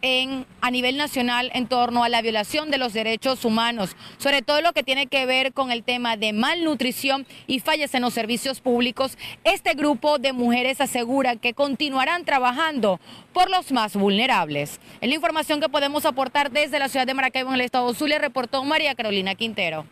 a 0.62 0.70
nivel 0.70 0.98
nacional 0.98 1.50
en 1.56 1.66
torno 1.66 2.04
a 2.04 2.10
la 2.10 2.22
violación 2.22 2.70
de 2.70 2.78
los 2.78 2.94
derechos 2.94 3.44
humanos, 3.44 3.96
sobre 4.20 4.44
todo 4.44 4.62
lo 4.62 4.72
que 4.72 4.84
tiene 4.84 5.08
que 5.08 5.26
ver 5.26 5.52
con 5.52 5.72
el 5.72 5.82
tema 5.82 6.16
de 6.16 6.32
malnutrición 6.32 7.26
y 7.48 7.60
fallas 7.60 7.96
en 7.96 8.04
los 8.04 8.14
servicios 8.14 8.62
públicos, 8.62 9.18
este 9.44 9.74
grupo 9.74 10.20
de 10.20 10.32
mujeres 10.32 10.80
asegura 10.80 11.38
que 11.38 11.56
continuarán 11.56 12.24
trabajando 12.24 13.00
por 13.34 13.50
los 13.50 13.72
más 13.72 13.96
vulnerables. 13.96 14.80
En 15.02 15.10
la 15.10 15.16
información 15.16 15.60
que 15.60 15.70
podemos 15.70 16.06
aportar 16.06 16.52
desde 16.52 16.78
la 16.78 16.88
ciudad 16.88 17.08
de 17.08 17.16
Maracaibo 17.16 17.50
en 17.50 17.56
el 17.56 17.62
Estado 17.62 17.92
Zulia, 17.96 18.20
reportó 18.20 18.64
María 18.64 18.94
Carolina 18.94 19.34
Quintero. 19.34 19.88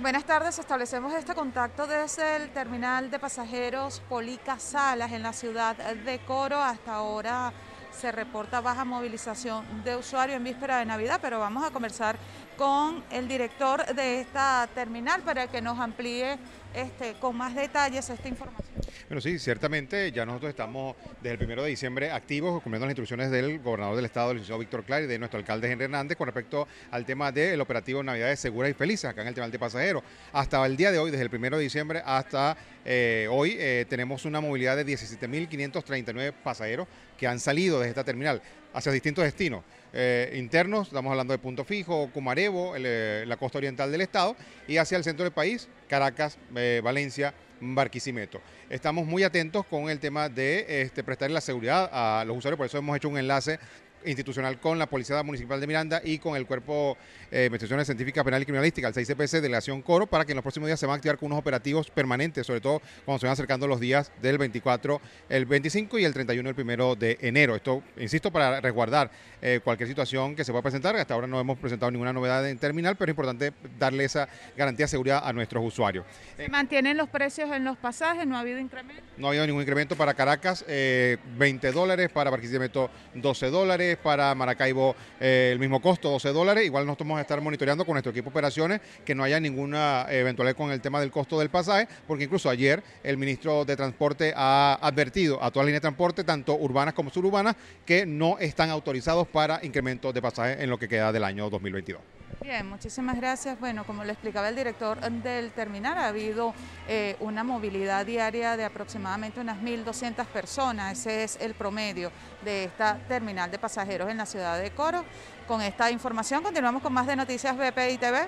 Buenas 0.00 0.24
tardes, 0.24 0.58
establecemos 0.58 1.12
este 1.12 1.34
contacto 1.34 1.86
desde 1.86 2.36
el 2.36 2.48
terminal 2.52 3.10
de 3.10 3.18
pasajeros 3.18 4.00
Polica 4.08 4.58
Salas 4.58 5.12
en 5.12 5.22
la 5.22 5.34
ciudad 5.34 5.76
de 5.76 6.18
Coro. 6.20 6.58
Hasta 6.58 6.94
ahora 6.94 7.52
se 7.92 8.10
reporta 8.10 8.62
baja 8.62 8.86
movilización 8.86 9.84
de 9.84 9.96
usuarios 9.96 10.38
en 10.38 10.44
víspera 10.44 10.78
de 10.78 10.86
Navidad, 10.86 11.18
pero 11.20 11.38
vamos 11.38 11.66
a 11.66 11.70
conversar 11.70 12.16
con 12.56 13.04
el 13.10 13.28
director 13.28 13.84
de 13.94 14.22
esta 14.22 14.66
terminal 14.74 15.20
para 15.20 15.48
que 15.48 15.60
nos 15.60 15.78
amplíe 15.78 16.38
este, 16.72 17.12
con 17.20 17.36
más 17.36 17.54
detalles 17.54 18.08
esta 18.08 18.26
información. 18.26 18.89
Bueno, 19.08 19.20
sí, 19.20 19.38
ciertamente 19.38 20.12
ya 20.12 20.24
nosotros 20.24 20.50
estamos 20.50 20.94
desde 21.20 21.32
el 21.32 21.38
primero 21.38 21.62
de 21.62 21.70
diciembre 21.70 22.10
activos 22.10 22.62
cumpliendo 22.62 22.86
las 22.86 22.92
instrucciones 22.92 23.30
del 23.30 23.58
gobernador 23.58 23.96
del 23.96 24.04
estado, 24.04 24.30
el 24.30 24.36
licenciado 24.36 24.60
Víctor 24.60 24.84
Clar, 24.84 25.02
y 25.02 25.06
de 25.06 25.18
nuestro 25.18 25.38
alcalde 25.38 25.70
Henry 25.70 25.84
Hernández 25.84 26.16
con 26.16 26.26
respecto 26.26 26.68
al 26.90 27.04
tema 27.04 27.32
del 27.32 27.60
operativo 27.60 28.02
Navidades 28.02 28.40
Seguras 28.40 28.70
y 28.70 28.74
Felices, 28.74 29.06
acá 29.06 29.22
en 29.22 29.28
el 29.28 29.34
tema 29.34 29.48
de 29.48 29.58
pasajeros. 29.58 30.02
Hasta 30.32 30.64
el 30.64 30.76
día 30.76 30.92
de 30.92 30.98
hoy, 30.98 31.10
desde 31.10 31.24
el 31.24 31.30
primero 31.30 31.56
de 31.56 31.64
diciembre 31.64 32.02
hasta 32.04 32.56
eh, 32.84 33.26
hoy, 33.30 33.56
eh, 33.58 33.86
tenemos 33.88 34.24
una 34.24 34.40
movilidad 34.40 34.76
de 34.76 34.86
17.539 34.86 36.32
pasajeros 36.42 36.86
que 37.18 37.26
han 37.26 37.40
salido 37.40 37.80
de 37.80 37.88
esta 37.88 38.04
terminal 38.04 38.40
hacia 38.72 38.92
distintos 38.92 39.24
destinos. 39.24 39.62
Eh, 39.92 40.34
internos, 40.36 40.88
estamos 40.88 41.10
hablando 41.10 41.32
de 41.32 41.38
Punto 41.38 41.64
Fijo, 41.64 42.10
Cumarevo, 42.12 42.74
la 42.78 43.36
costa 43.36 43.58
oriental 43.58 43.90
del 43.90 44.02
estado, 44.02 44.36
y 44.68 44.76
hacia 44.76 44.96
el 44.96 45.04
centro 45.04 45.24
del 45.24 45.32
país, 45.32 45.68
Caracas, 45.88 46.38
Valencia, 46.82 47.34
Barquisimeto. 47.60 48.40
Estamos 48.68 49.06
muy 49.06 49.22
atentos 49.22 49.66
con 49.66 49.90
el 49.90 49.98
tema 49.98 50.28
de 50.28 50.82
este, 50.82 51.02
la 51.30 51.40
seguridad 51.40 51.90
a 51.92 52.24
los 52.24 52.36
usuarios, 52.36 52.56
por 52.56 52.66
eso 52.66 52.78
hemos 52.78 52.96
hecho 52.96 53.08
un 53.08 53.18
enlace 53.18 53.58
institucional 54.04 54.58
con 54.58 54.78
la 54.78 54.86
Policía 54.86 55.22
Municipal 55.22 55.60
de 55.60 55.66
Miranda 55.66 56.00
y 56.04 56.18
con 56.18 56.36
el 56.36 56.46
Cuerpo 56.46 56.96
eh, 57.30 57.38
de 57.38 57.46
Investigaciones 57.46 57.86
Científicas 57.86 58.24
Penal 58.24 58.42
y 58.42 58.44
Criminalística, 58.44 58.88
el 58.88 58.94
6CPC, 58.94 59.40
Delegación 59.40 59.82
Coro, 59.82 60.06
para 60.06 60.24
que 60.24 60.32
en 60.32 60.36
los 60.36 60.42
próximos 60.42 60.66
días 60.66 60.80
se 60.80 60.86
van 60.86 60.94
a 60.94 60.96
activar 60.96 61.18
con 61.18 61.26
unos 61.26 61.38
operativos 61.38 61.90
permanentes, 61.90 62.46
sobre 62.46 62.60
todo 62.60 62.80
cuando 63.04 63.18
se 63.18 63.26
van 63.26 63.32
acercando 63.32 63.66
los 63.66 63.80
días 63.80 64.12
del 64.22 64.38
24, 64.38 65.00
el 65.28 65.46
25 65.46 65.98
y 65.98 66.04
el 66.04 66.12
31, 66.12 66.48
el 66.48 66.54
primero 66.54 66.96
de 66.96 67.18
enero. 67.20 67.54
Esto, 67.54 67.82
insisto, 67.98 68.30
para 68.30 68.60
resguardar 68.60 69.10
eh, 69.42 69.60
cualquier 69.62 69.88
situación 69.88 70.36
que 70.36 70.44
se 70.44 70.52
pueda 70.52 70.62
presentar. 70.62 70.96
Hasta 70.96 71.14
ahora 71.14 71.26
no 71.26 71.40
hemos 71.40 71.58
presentado 71.58 71.90
ninguna 71.90 72.12
novedad 72.12 72.48
en 72.48 72.58
terminal, 72.58 72.96
pero 72.96 73.10
es 73.10 73.12
importante 73.14 73.52
darle 73.78 74.04
esa 74.04 74.28
garantía 74.56 74.84
de 74.84 74.88
seguridad 74.88 75.22
a 75.24 75.32
nuestros 75.32 75.64
usuarios. 75.64 76.04
¿Se 76.36 76.48
mantienen 76.48 76.96
los 76.96 77.08
precios 77.08 77.50
en 77.50 77.64
los 77.64 77.76
pasajes? 77.76 78.26
¿No 78.26 78.36
ha 78.36 78.40
habido 78.40 78.58
incremento? 78.58 79.02
No 79.16 79.26
ha 79.26 79.30
habido 79.30 79.46
ningún 79.46 79.62
incremento 79.62 79.96
para 79.96 80.14
Caracas, 80.14 80.64
20 80.66 80.68
eh, 80.68 81.72
dólares, 81.72 82.10
para 82.10 82.30
Barquisimeto 82.30 82.90
12 83.14 83.50
dólares 83.50 83.89
para 83.98 84.34
Maracaibo 84.34 84.94
eh, 85.20 85.50
el 85.52 85.58
mismo 85.58 85.80
costo, 85.80 86.10
12 86.10 86.32
dólares. 86.32 86.64
Igual 86.64 86.86
nosotros 86.86 87.08
vamos 87.08 87.18
a 87.18 87.22
estar 87.22 87.40
monitoreando 87.40 87.84
con 87.84 87.94
nuestro 87.94 88.10
equipo 88.10 88.30
de 88.30 88.30
operaciones 88.30 88.80
que 89.04 89.14
no 89.14 89.24
haya 89.24 89.40
ninguna 89.40 90.06
eventualidad 90.10 90.56
con 90.56 90.70
el 90.70 90.80
tema 90.80 91.00
del 91.00 91.10
costo 91.10 91.38
del 91.38 91.50
pasaje, 91.50 91.88
porque 92.06 92.24
incluso 92.24 92.50
ayer 92.50 92.82
el 93.02 93.16
ministro 93.16 93.64
de 93.64 93.76
Transporte 93.76 94.32
ha 94.36 94.78
advertido 94.80 95.42
a 95.42 95.50
todas 95.50 95.64
las 95.64 95.66
líneas 95.66 95.80
de 95.80 95.88
transporte, 95.88 96.24
tanto 96.24 96.54
urbanas 96.54 96.94
como 96.94 97.10
suburbanas, 97.10 97.56
que 97.84 98.06
no 98.06 98.38
están 98.38 98.70
autorizados 98.70 99.28
para 99.28 99.60
incrementos 99.62 100.12
de 100.14 100.22
pasaje 100.22 100.62
en 100.62 100.70
lo 100.70 100.78
que 100.78 100.88
queda 100.88 101.12
del 101.12 101.24
año 101.24 101.50
2022. 101.50 102.19
Bien, 102.42 102.66
muchísimas 102.66 103.16
gracias. 103.16 103.60
Bueno, 103.60 103.84
como 103.84 104.02
lo 104.02 104.10
explicaba 104.10 104.48
el 104.48 104.56
director 104.56 104.98
del 104.98 105.50
terminal, 105.52 105.98
ha 105.98 106.06
habido 106.06 106.54
eh, 106.88 107.14
una 107.20 107.44
movilidad 107.44 108.06
diaria 108.06 108.56
de 108.56 108.64
aproximadamente 108.64 109.40
unas 109.40 109.58
1.200 109.58 110.24
personas. 110.24 110.98
Ese 110.98 111.22
es 111.22 111.36
el 111.38 111.52
promedio 111.52 112.10
de 112.42 112.64
esta 112.64 112.96
terminal 113.08 113.50
de 113.50 113.58
pasajeros 113.58 114.08
en 114.08 114.16
la 114.16 114.24
ciudad 114.24 114.58
de 114.58 114.70
Coro. 114.70 115.04
Con 115.46 115.60
esta 115.60 115.90
información 115.90 116.42
continuamos 116.42 116.82
con 116.82 116.94
más 116.94 117.06
de 117.06 117.14
Noticias 117.14 117.54
BPI 117.54 117.98
TV. 117.98 118.26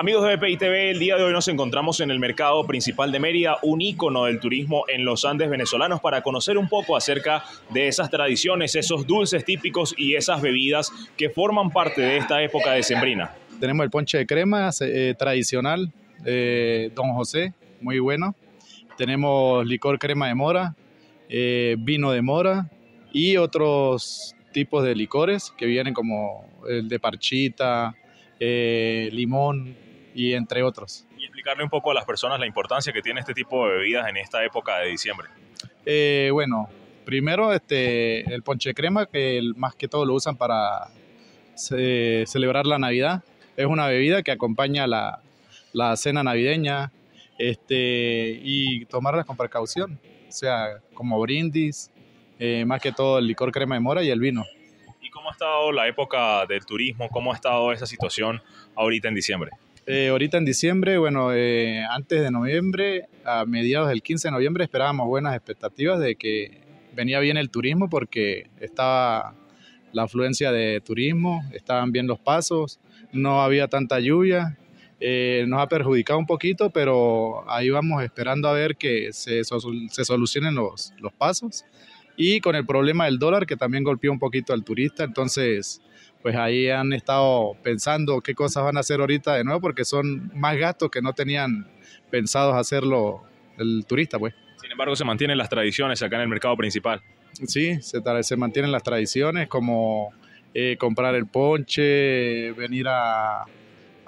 Amigos 0.00 0.28
de 0.28 0.36
BPI 0.36 0.56
TV, 0.58 0.90
el 0.92 1.00
día 1.00 1.16
de 1.16 1.24
hoy 1.24 1.32
nos 1.32 1.48
encontramos 1.48 1.98
en 1.98 2.12
el 2.12 2.20
mercado 2.20 2.64
principal 2.68 3.10
de 3.10 3.18
Mérida, 3.18 3.56
un 3.62 3.80
ícono 3.80 4.26
del 4.26 4.38
turismo 4.38 4.84
en 4.86 5.04
los 5.04 5.24
Andes 5.24 5.50
venezolanos, 5.50 6.00
para 6.00 6.22
conocer 6.22 6.56
un 6.56 6.68
poco 6.68 6.96
acerca 6.96 7.42
de 7.70 7.88
esas 7.88 8.08
tradiciones, 8.08 8.76
esos 8.76 9.08
dulces 9.08 9.44
típicos 9.44 9.96
y 9.98 10.14
esas 10.14 10.40
bebidas 10.40 10.92
que 11.16 11.30
forman 11.30 11.70
parte 11.70 12.00
de 12.00 12.16
esta 12.16 12.40
época 12.40 12.74
decembrina. 12.74 13.34
Tenemos 13.58 13.82
el 13.82 13.90
ponche 13.90 14.18
de 14.18 14.26
crema 14.28 14.70
eh, 14.82 15.16
tradicional, 15.18 15.92
de 16.22 16.92
Don 16.94 17.12
José, 17.14 17.52
muy 17.80 17.98
bueno. 17.98 18.36
Tenemos 18.96 19.66
licor 19.66 19.98
crema 19.98 20.28
de 20.28 20.36
mora, 20.36 20.76
eh, 21.28 21.74
vino 21.76 22.12
de 22.12 22.22
mora 22.22 22.70
y 23.12 23.36
otros 23.36 24.36
tipos 24.52 24.84
de 24.84 24.94
licores 24.94 25.52
que 25.58 25.66
vienen 25.66 25.92
como 25.92 26.48
el 26.68 26.88
de 26.88 27.00
parchita, 27.00 27.96
eh, 28.38 29.08
limón, 29.10 29.87
y 30.18 30.34
entre 30.34 30.64
otros. 30.64 31.06
Y 31.16 31.22
explicarle 31.22 31.62
un 31.62 31.70
poco 31.70 31.92
a 31.92 31.94
las 31.94 32.04
personas 32.04 32.40
la 32.40 32.46
importancia 32.46 32.92
que 32.92 33.02
tiene 33.02 33.20
este 33.20 33.34
tipo 33.34 33.68
de 33.68 33.76
bebidas 33.76 34.08
en 34.08 34.16
esta 34.16 34.44
época 34.44 34.78
de 34.78 34.88
diciembre. 34.88 35.28
Eh, 35.86 36.30
bueno, 36.32 36.68
primero 37.04 37.52
este, 37.52 38.34
el 38.34 38.42
ponche 38.42 38.74
crema, 38.74 39.06
que 39.06 39.40
más 39.54 39.76
que 39.76 39.86
todo 39.86 40.04
lo 40.04 40.14
usan 40.14 40.36
para 40.36 40.88
celebrar 41.54 42.66
la 42.66 42.80
Navidad. 42.80 43.22
Es 43.56 43.66
una 43.66 43.86
bebida 43.86 44.24
que 44.24 44.32
acompaña 44.32 44.88
la, 44.88 45.20
la 45.72 45.96
cena 45.96 46.24
navideña 46.24 46.90
este, 47.38 48.40
y 48.42 48.86
tomarla 48.86 49.22
con 49.22 49.36
precaución, 49.36 50.00
o 50.28 50.32
sea, 50.32 50.80
como 50.94 51.20
brindis, 51.20 51.92
eh, 52.40 52.64
más 52.64 52.80
que 52.80 52.90
todo 52.90 53.20
el 53.20 53.26
licor 53.28 53.52
crema 53.52 53.76
de 53.76 53.80
mora 53.80 54.02
y 54.02 54.10
el 54.10 54.18
vino. 54.18 54.44
¿Y 55.00 55.10
cómo 55.10 55.28
ha 55.28 55.32
estado 55.32 55.70
la 55.70 55.86
época 55.86 56.44
del 56.46 56.66
turismo? 56.66 57.08
¿Cómo 57.08 57.32
ha 57.32 57.36
estado 57.36 57.70
esa 57.70 57.86
situación 57.86 58.42
ahorita 58.74 59.06
en 59.06 59.14
diciembre? 59.14 59.52
Eh, 59.90 60.08
ahorita 60.08 60.36
en 60.36 60.44
diciembre, 60.44 60.98
bueno, 60.98 61.32
eh, 61.32 61.82
antes 61.88 62.20
de 62.20 62.30
noviembre, 62.30 63.06
a 63.24 63.46
mediados 63.46 63.88
del 63.88 64.02
15 64.02 64.28
de 64.28 64.32
noviembre, 64.32 64.64
esperábamos 64.64 65.06
buenas 65.06 65.34
expectativas 65.34 65.98
de 65.98 66.14
que 66.16 66.60
venía 66.94 67.20
bien 67.20 67.38
el 67.38 67.48
turismo 67.48 67.88
porque 67.88 68.50
estaba 68.60 69.34
la 69.92 70.02
afluencia 70.02 70.52
de 70.52 70.82
turismo, 70.82 71.40
estaban 71.54 71.90
bien 71.90 72.06
los 72.06 72.18
pasos, 72.18 72.78
no 73.12 73.40
había 73.40 73.68
tanta 73.68 73.98
lluvia, 73.98 74.58
eh, 75.00 75.46
nos 75.48 75.62
ha 75.62 75.68
perjudicado 75.68 76.18
un 76.18 76.26
poquito, 76.26 76.68
pero 76.68 77.50
ahí 77.50 77.70
vamos 77.70 78.02
esperando 78.02 78.46
a 78.46 78.52
ver 78.52 78.76
que 78.76 79.14
se, 79.14 79.40
se 79.42 80.04
solucionen 80.04 80.54
los, 80.54 80.92
los 80.98 81.14
pasos. 81.14 81.64
Y 82.14 82.40
con 82.40 82.56
el 82.56 82.66
problema 82.66 83.06
del 83.06 83.18
dólar 83.18 83.46
que 83.46 83.56
también 83.56 83.84
golpeó 83.84 84.12
un 84.12 84.18
poquito 84.18 84.52
al 84.52 84.64
turista, 84.64 85.04
entonces 85.04 85.80
pues 86.22 86.36
ahí 86.36 86.68
han 86.68 86.92
estado 86.92 87.54
pensando 87.62 88.20
qué 88.20 88.34
cosas 88.34 88.64
van 88.64 88.76
a 88.76 88.80
hacer 88.80 89.00
ahorita 89.00 89.34
de 89.34 89.44
nuevo 89.44 89.60
porque 89.60 89.84
son 89.84 90.30
más 90.34 90.56
gastos 90.56 90.90
que 90.90 91.00
no 91.00 91.12
tenían 91.12 91.68
pensados 92.10 92.54
hacerlo 92.54 93.22
el 93.56 93.84
turista, 93.86 94.18
pues. 94.18 94.34
Sin 94.60 94.70
embargo, 94.70 94.96
se 94.96 95.04
mantienen 95.04 95.38
las 95.38 95.48
tradiciones 95.48 96.02
acá 96.02 96.16
en 96.16 96.22
el 96.22 96.28
mercado 96.28 96.56
principal. 96.56 97.00
Sí, 97.46 97.80
se, 97.80 98.00
se 98.22 98.36
mantienen 98.36 98.72
las 98.72 98.82
tradiciones 98.82 99.48
como 99.48 100.12
eh, 100.54 100.76
comprar 100.78 101.14
el 101.14 101.26
ponche, 101.26 102.52
venir 102.52 102.88
a, 102.88 103.42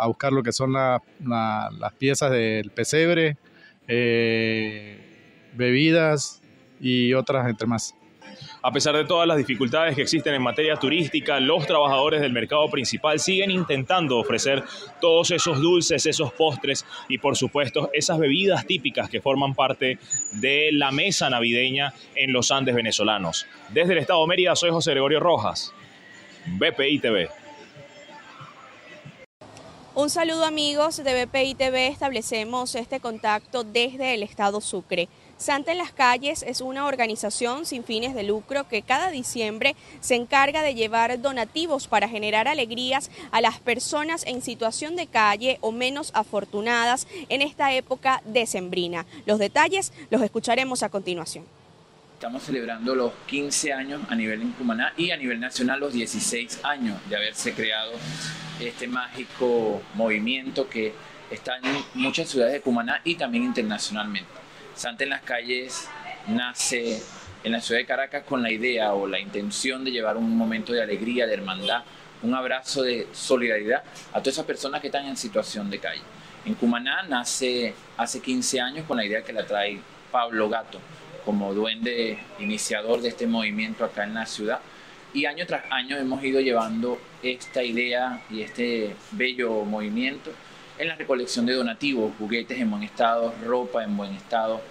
a 0.01 0.07
buscar 0.07 0.33
lo 0.33 0.43
que 0.43 0.53
son 0.53 0.73
las 0.73 1.93
piezas 1.99 2.31
del 2.31 2.71
pesebre, 2.71 3.37
eh, 3.87 5.51
bebidas 5.55 6.43
y 6.81 7.13
otras 7.15 7.49
entre 7.49 7.67
más. 7.67 7.95
A 8.63 8.71
pesar 8.71 8.95
de 8.95 9.07
todas 9.07 9.27
las 9.27 9.39
dificultades 9.39 9.97
que 9.97 10.03
existen 10.03 10.35
en 10.35 10.43
materia 10.43 10.77
turística, 10.77 11.41
los 11.41 11.67
trabajadores 11.67 12.21
del 12.21 12.33
mercado 12.33 12.69
principal 12.69 13.19
siguen 13.19 13.51
intentando 13.51 14.19
ofrecer 14.19 14.63
todos 15.01 15.31
esos 15.31 15.63
dulces, 15.63 16.05
esos 16.05 16.31
postres 16.35 16.85
y 17.09 17.17
por 17.17 17.39
supuesto 17.39 17.89
esas 17.95 18.19
bebidas 18.19 18.67
típicas 18.67 19.09
que 19.09 19.23
forman 19.23 19.55
parte 19.55 19.99
de 20.33 20.73
la 20.73 20.91
mesa 20.91 21.31
navideña 21.31 21.95
en 22.15 22.35
los 22.35 22.51
Andes 22.51 22.75
venezolanos. 22.75 23.47
Desde 23.71 23.95
el 23.95 23.99
Estado 24.01 24.21
de 24.21 24.27
Mérida 24.27 24.55
soy 24.55 24.71
José 24.71 24.91
Gregorio 24.91 25.21
Rojas, 25.21 25.73
BPI 26.47 26.99
TV. 26.99 27.31
Un 29.95 30.11
saludo 30.11 30.45
amigos 30.45 31.03
de 31.03 31.25
BPI 31.25 31.55
TV, 31.55 31.87
establecemos 31.89 32.75
este 32.75 33.01
contacto 33.01 33.65
desde 33.65 34.13
el 34.15 34.23
Estado 34.23 34.61
Sucre. 34.61 35.09
Santa 35.41 35.73
en 35.73 35.79
las 35.79 35.91
calles 35.91 36.43
es 36.47 36.61
una 36.61 36.85
organización 36.85 37.65
sin 37.65 37.83
fines 37.83 38.15
de 38.15 38.25
lucro 38.25 38.69
que 38.69 38.83
cada 38.83 39.11
diciembre 39.11 39.75
se 40.03 40.15
encarga 40.15 40.63
de 40.63 40.75
llevar 40.75 41.19
donativos 41.23 41.89
para 41.89 42.11
generar 42.11 42.47
alegrías 42.47 43.11
a 43.31 43.41
las 43.41 43.59
personas 43.59 44.27
en 44.27 44.43
situación 44.43 44.97
de 44.97 45.07
calle 45.07 45.57
o 45.63 45.73
menos 45.73 46.11
afortunadas 46.15 47.07
en 47.31 47.41
esta 47.41 47.73
época 47.73 48.21
decembrina. 48.27 49.07
Los 49.25 49.39
detalles 49.39 49.95
los 50.11 50.21
escucharemos 50.21 50.83
a 50.83 50.91
continuación. 50.91 51.47
Estamos 52.13 52.43
celebrando 52.43 52.95
los 52.95 53.15
15 53.27 53.73
años 53.73 54.03
a 54.11 54.15
nivel 54.15 54.43
en 54.43 54.53
Cumaná 54.53 54.93
y 54.99 55.11
a 55.11 55.17
nivel 55.17 55.41
nacional 55.41 55.81
los 55.81 55.95
16 55.95 56.61
años 56.65 56.99
de 57.09 57.17
haberse 57.17 57.55
creado 57.55 57.93
este 58.61 58.87
mágico 58.87 59.81
movimiento 59.95 60.69
que 60.69 60.93
está 61.31 61.57
en 61.57 61.83
muchas 61.95 62.29
ciudades 62.29 62.53
de 62.53 62.61
Cumaná 62.61 63.01
y 63.05 63.15
también 63.15 63.45
internacionalmente. 63.45 64.50
Santa 64.81 65.05
en 65.05 65.11
las 65.11 65.21
calles 65.21 65.91
nace 66.27 67.03
en 67.45 67.53
la 67.53 67.61
ciudad 67.61 67.83
de 67.83 67.85
Caracas 67.85 68.25
con 68.25 68.43
la 68.43 68.51
idea 68.51 68.95
o 68.95 69.07
la 69.07 69.21
intención 69.21 69.85
de 69.85 69.91
llevar 69.91 70.17
un 70.17 70.35
momento 70.35 70.73
de 70.73 70.83
alegría, 70.83 71.27
de 71.27 71.35
hermandad, 71.35 71.83
un 72.23 72.35
abrazo 72.35 72.83
de 72.83 73.07
solidaridad 73.13 73.85
a 74.11 74.21
todas 74.21 74.37
esas 74.37 74.47
personas 74.47 74.81
que 74.81 74.87
están 74.87 75.05
en 75.05 75.19
situación 75.19 75.69
de 75.69 75.81
calle. 75.81 76.01
En 76.47 76.55
Cumaná 76.55 77.03
nace 77.03 77.75
hace 77.99 78.23
15 78.23 78.59
años 78.59 78.87
con 78.87 78.97
la 78.97 79.05
idea 79.05 79.23
que 79.23 79.35
la 79.35 79.45
trae 79.45 79.79
Pablo 80.11 80.49
Gato 80.49 80.81
como 81.27 81.53
duende 81.53 82.19
iniciador 82.39 83.03
de 83.03 83.11
este 83.11 83.27
movimiento 83.27 83.85
acá 83.85 84.05
en 84.05 84.15
la 84.15 84.25
ciudad. 84.25 84.61
Y 85.13 85.27
año 85.27 85.45
tras 85.47 85.65
año 85.71 85.99
hemos 85.99 86.25
ido 86.25 86.41
llevando 86.41 86.99
esta 87.23 87.63
idea 87.63 88.23
y 88.31 88.41
este 88.41 88.97
bello 89.11 89.63
movimiento 89.67 90.33
en 90.81 90.89
la 90.89 90.97
recolección 90.97 91.45
de 91.45 91.53
donativos, 91.53 92.15
juguetes 92.19 92.59
en 92.59 92.71
buen 92.71 92.83
estado, 92.83 93.35
ropa 93.45 93.85
en 93.85 93.99
buen 93.99 94.15
estado, 94.15 94.63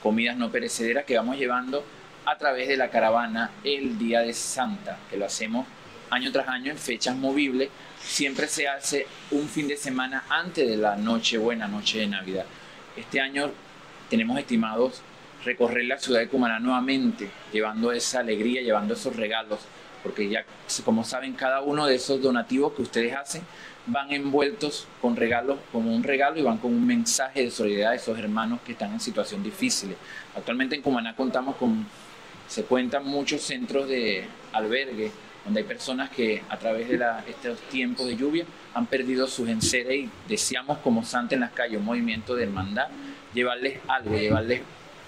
comidas 0.00 0.36
no 0.36 0.48
perecederas 0.52 1.04
que 1.04 1.16
vamos 1.16 1.38
llevando 1.38 1.84
a 2.24 2.38
través 2.38 2.68
de 2.68 2.76
la 2.76 2.88
caravana 2.88 3.50
el 3.64 3.98
Día 3.98 4.20
de 4.20 4.32
Santa, 4.32 4.96
que 5.10 5.16
lo 5.16 5.26
hacemos 5.26 5.66
año 6.10 6.30
tras 6.30 6.46
año 6.46 6.70
en 6.70 6.78
fechas 6.78 7.16
movibles. 7.16 7.68
Siempre 7.98 8.46
se 8.46 8.68
hace 8.68 9.08
un 9.32 9.48
fin 9.48 9.66
de 9.66 9.76
semana 9.76 10.22
antes 10.28 10.68
de 10.68 10.76
la 10.76 10.94
noche 10.94 11.36
buena, 11.36 11.66
noche 11.66 11.98
de 11.98 12.06
Navidad. 12.06 12.44
Este 12.96 13.20
año 13.20 13.50
tenemos 14.08 14.38
estimados 14.38 15.02
recorrer 15.44 15.86
la 15.86 15.98
ciudad 15.98 16.20
de 16.20 16.28
Cumaná 16.28 16.60
nuevamente, 16.60 17.28
llevando 17.52 17.90
esa 17.90 18.20
alegría, 18.20 18.62
llevando 18.62 18.94
esos 18.94 19.16
regalos, 19.16 19.58
porque 20.04 20.28
ya, 20.28 20.44
como 20.84 21.02
saben, 21.02 21.32
cada 21.32 21.60
uno 21.60 21.86
de 21.86 21.96
esos 21.96 22.22
donativos 22.22 22.72
que 22.74 22.82
ustedes 22.82 23.16
hacen 23.16 23.42
van 23.86 24.12
envueltos 24.12 24.86
con 25.00 25.16
regalos, 25.16 25.58
como 25.72 25.94
un 25.94 26.02
regalo 26.02 26.38
y 26.38 26.42
van 26.42 26.58
con 26.58 26.72
un 26.72 26.86
mensaje 26.86 27.42
de 27.42 27.50
solidaridad 27.50 27.92
a 27.92 27.94
esos 27.94 28.18
hermanos 28.18 28.60
que 28.64 28.72
están 28.72 28.92
en 28.92 29.00
situación 29.00 29.42
difícil. 29.42 29.94
Actualmente 30.34 30.74
en 30.74 30.82
Cumaná 30.82 31.14
contamos 31.14 31.56
con 31.56 31.86
se 32.48 32.62
cuentan 32.62 33.04
muchos 33.04 33.42
centros 33.42 33.88
de 33.88 34.24
albergue 34.52 35.10
donde 35.44 35.60
hay 35.60 35.66
personas 35.66 36.10
que 36.10 36.42
a 36.48 36.56
través 36.58 36.88
de 36.88 37.00
estos 37.28 37.60
tiempos 37.68 38.06
de 38.06 38.16
lluvia 38.16 38.44
han 38.74 38.86
perdido 38.86 39.28
sus 39.28 39.48
enseres 39.48 39.94
y 39.94 40.10
deseamos 40.28 40.78
como 40.78 41.04
Santa 41.04 41.36
en 41.36 41.40
las 41.40 41.52
calles, 41.52 41.78
un 41.78 41.84
movimiento 41.84 42.34
de 42.34 42.44
hermandad, 42.44 42.88
llevarles 43.32 43.78
algo, 43.86 44.16
llevarles 44.16 44.62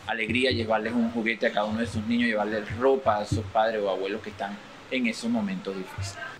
alegría, 0.06 0.52
llevarles 0.52 0.92
un 0.92 1.10
juguete 1.10 1.48
a 1.48 1.52
cada 1.52 1.66
uno 1.66 1.80
de 1.80 1.86
sus 1.86 2.06
niños, 2.06 2.28
llevarles 2.28 2.78
ropa 2.78 3.18
a 3.18 3.26
sus 3.26 3.44
padres 3.46 3.82
o 3.82 3.90
abuelos 3.90 4.22
que 4.22 4.30
están 4.30 4.56
en 4.92 5.08
esos 5.08 5.28
momentos 5.28 5.76
difíciles. 5.76 6.37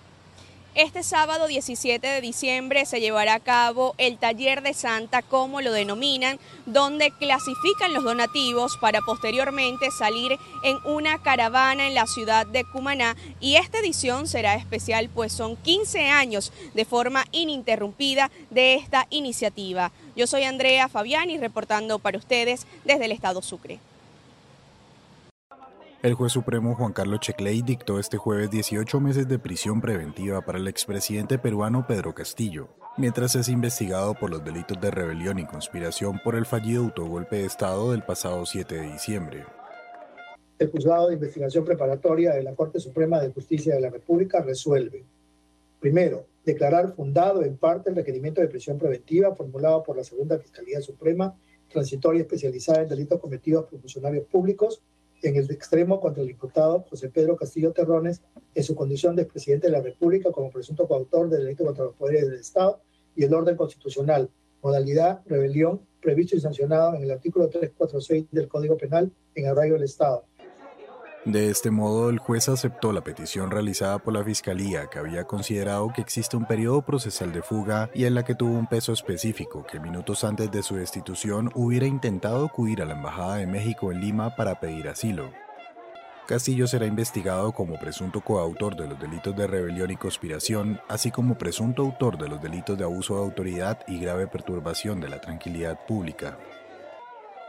Este 0.75 1.03
sábado 1.03 1.49
17 1.49 2.07
de 2.07 2.21
diciembre 2.21 2.85
se 2.85 3.01
llevará 3.01 3.35
a 3.35 3.41
cabo 3.41 3.95
el 3.99 4.17
taller 4.19 4.63
de 4.63 4.75
Santa, 4.75 5.23
como 5.23 5.61
lo 5.61 5.73
denominan, 5.73 6.39
donde 6.67 7.11
clasifican 7.11 7.95
los 7.95 8.05
donativos 8.05 8.77
para 8.77 9.01
posteriormente 9.01 9.91
salir 9.91 10.39
en 10.63 10.77
una 10.85 11.21
caravana 11.21 11.89
en 11.89 11.95
la 11.95 12.07
ciudad 12.07 12.47
de 12.47 12.65
Cumaná. 12.65 13.17
Y 13.41 13.57
esta 13.57 13.79
edición 13.79 14.29
será 14.29 14.55
especial, 14.55 15.09
pues 15.13 15.33
son 15.33 15.57
15 15.57 16.11
años 16.11 16.53
de 16.75 16.85
forma 16.85 17.25
ininterrumpida 17.33 18.31
de 18.51 18.75
esta 18.75 19.07
iniciativa. 19.11 19.91
Yo 20.15 20.27
soy 20.27 20.45
Andrea 20.45 20.89
Fabiani 20.89 21.39
reportando 21.39 21.99
para 21.99 22.19
ustedes 22.19 22.67
desde 22.85 23.07
el 23.07 23.13
estado 23.13 23.43
Sucre. 23.43 23.81
El 26.01 26.15
juez 26.15 26.31
supremo 26.31 26.77
Juan 26.77 26.93
Carlos 26.93 27.19
Checley 27.19 27.61
dictó 27.63 27.99
este 27.99 28.19
jueves 28.19 28.53
18 28.53 29.01
meses 29.01 29.27
de 29.27 29.41
prisión 29.41 29.81
preventiva 29.81 30.41
para 30.43 30.59
el 30.59 30.69
expresidente 30.69 31.41
peruano 31.41 31.89
Pedro 31.89 32.15
Castillo, 32.15 32.69
mientras 32.97 33.35
es 33.35 33.49
investigado 33.49 34.15
por 34.15 34.31
los 34.31 34.45
delitos 34.45 34.81
de 34.81 34.93
rebelión 34.93 35.41
y 35.41 35.47
conspiración 35.47 36.21
por 36.23 36.37
el 36.37 36.47
fallido 36.47 36.85
autogolpe 36.85 37.39
de 37.39 37.47
Estado 37.47 37.91
del 37.91 38.05
pasado 38.05 38.47
7 38.47 38.77
de 38.77 38.93
diciembre. 38.93 39.45
El 40.61 40.71
juzgado 40.71 41.09
de 41.09 41.15
investigación 41.15 41.65
preparatoria 41.65 42.33
de 42.33 42.45
la 42.45 42.55
Corte 42.55 42.79
Suprema 42.79 43.19
de 43.19 43.33
Justicia 43.33 43.75
de 43.75 43.81
la 43.81 43.91
República 43.91 44.41
resuelve, 44.41 45.05
primero, 45.81 46.27
declarar 46.45 46.95
fundado 46.95 47.43
en 47.43 47.57
parte 47.57 47.91
el 47.91 47.97
requerimiento 47.97 48.41
de 48.41 48.47
prisión 48.47 48.79
preventiva 48.79 49.35
formulado 49.35 49.83
por 49.83 49.97
la 49.97 50.05
Segunda 50.05 50.39
Fiscalía 50.39 50.81
Suprema, 50.81 51.35
transitoria 51.69 52.21
especializada 52.21 52.83
en 52.83 52.89
delitos 52.89 53.19
cometidos 53.19 53.65
por 53.65 53.81
funcionarios 53.81 54.27
públicos, 54.27 54.81
en 55.23 55.37
el 55.37 55.51
extremo 55.51 56.01
contra 56.01 56.23
el 56.23 56.29
diputado 56.29 56.85
José 56.89 57.09
Pedro 57.09 57.37
Castillo 57.37 57.73
Terrones 57.73 58.23
en 58.55 58.65
su 58.65 58.75
condición 58.75 59.17
de 59.17 59.25
presidente 59.25 59.67
de 59.67 59.73
la 59.73 59.81
República 59.81 60.31
como 60.31 60.51
presunto 60.51 60.87
coautor 60.87 61.29
del 61.29 61.45
delito 61.45 61.65
contra 61.65 61.85
los 61.85 61.95
poderes 61.95 62.29
del 62.29 62.41
Estado 62.41 62.81
y 63.17 63.25
el 63.25 63.35
orden 63.35 63.57
constitucional, 63.57 64.31
modalidad 64.63 65.21
rebelión 65.27 65.81
previsto 66.01 66.37
y 66.37 66.41
sancionado 66.41 66.95
en 66.95 67.03
el 67.03 67.11
artículo 67.11 67.49
346 67.49 68.27
del 68.31 68.49
Código 68.49 68.77
Penal 68.77 69.11
en 69.35 69.47
arraigo 69.47 69.75
del 69.75 69.85
Estado, 69.85 70.25
de 71.25 71.51
este 71.51 71.71
modo, 71.71 72.11
el 72.11 72.19
juez 72.19 72.49
aceptó 72.49 72.93
la 72.93 73.03
petición 73.03 73.51
realizada 73.51 73.99
por 73.99 74.15
la 74.15 74.25
Fiscalía, 74.25 74.87
que 74.87 74.99
había 74.99 75.25
considerado 75.25 75.93
que 75.93 76.01
existe 76.01 76.37
un 76.37 76.47
periodo 76.47 76.83
procesal 76.83 77.33
de 77.33 77.43
fuga 77.43 77.91
y 77.93 78.05
en 78.05 78.15
la 78.15 78.25
que 78.25 78.35
tuvo 78.35 78.57
un 78.57 78.67
peso 78.67 78.93
específico 78.93 79.67
que 79.67 79.81
minutos 79.81 80.25
antes 80.25 80.51
de 80.51 80.63
su 80.63 80.77
destitución 80.77 81.51
hubiera 81.55 81.87
intentado 81.87 82.47
acudir 82.47 82.81
a 82.81 82.87
la 82.87 82.95
Embajada 82.95 83.37
de 83.37 83.47
México 83.47 83.93
en 83.93 84.01
Lima 84.01 84.37
para 84.37 84.61
pedir 84.61 84.89
asilo. 84.89 85.31
Castillo 86.27 86.67
será 86.67 86.87
investigado 86.87 87.53
como 87.53 87.79
presunto 87.79 88.21
coautor 88.21 88.77
de 88.77 88.87
los 88.87 89.01
delitos 89.01 89.35
de 89.35 89.47
rebelión 89.47 89.91
y 89.91 89.97
conspiración, 89.97 90.81
así 90.89 91.11
como 91.11 91.37
presunto 91.37 91.83
autor 91.83 92.19
de 92.19 92.29
los 92.29 92.41
delitos 92.41 92.79
de 92.79 92.85
abuso 92.85 93.15
de 93.15 93.23
autoridad 93.23 93.79
y 93.89 93.99
grave 93.99 94.27
perturbación 94.27 95.01
de 95.01 95.09
la 95.09 95.21
tranquilidad 95.21 95.79
pública. 95.87 96.39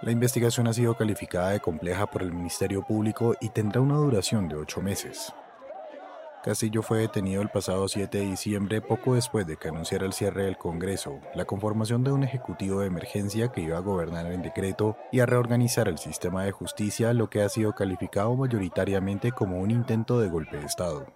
La 0.01 0.11
investigación 0.11 0.65
ha 0.67 0.73
sido 0.73 0.95
calificada 0.95 1.49
de 1.49 1.59
compleja 1.59 2.05
por 2.05 2.23
el 2.23 2.31
Ministerio 2.31 2.83
Público 2.83 3.35
y 3.41 3.49
tendrá 3.49 3.81
una 3.81 3.97
duración 3.97 4.47
de 4.47 4.55
ocho 4.55 4.81
meses. 4.81 5.33
Castillo 6.41 6.81
fue 6.81 6.99
detenido 6.99 7.41
el 7.41 7.49
pasado 7.49 7.85
7 7.85 8.17
de 8.17 8.23
diciembre, 8.23 8.79
poco 8.79 9.15
después 9.15 9.45
de 9.45 9.57
que 9.57 9.67
anunciara 9.67 10.05
el 10.05 10.13
cierre 10.13 10.45
del 10.45 10.57
Congreso, 10.57 11.19
la 11.35 11.43
conformación 11.43 12.05
de 12.05 12.13
un 12.13 12.23
ejecutivo 12.23 12.79
de 12.79 12.87
emergencia 12.87 13.51
que 13.51 13.59
iba 13.59 13.77
a 13.77 13.81
gobernar 13.81 14.31
en 14.31 14.41
decreto 14.41 14.95
y 15.11 15.19
a 15.19 15.25
reorganizar 15.25 15.89
el 15.89 15.97
sistema 15.97 16.45
de 16.45 16.53
justicia, 16.53 17.11
lo 17.11 17.29
que 17.29 17.41
ha 17.41 17.49
sido 17.49 17.73
calificado 17.73 18.33
mayoritariamente 18.37 19.33
como 19.33 19.59
un 19.59 19.69
intento 19.69 20.21
de 20.21 20.29
golpe 20.29 20.55
de 20.55 20.65
Estado. 20.65 21.07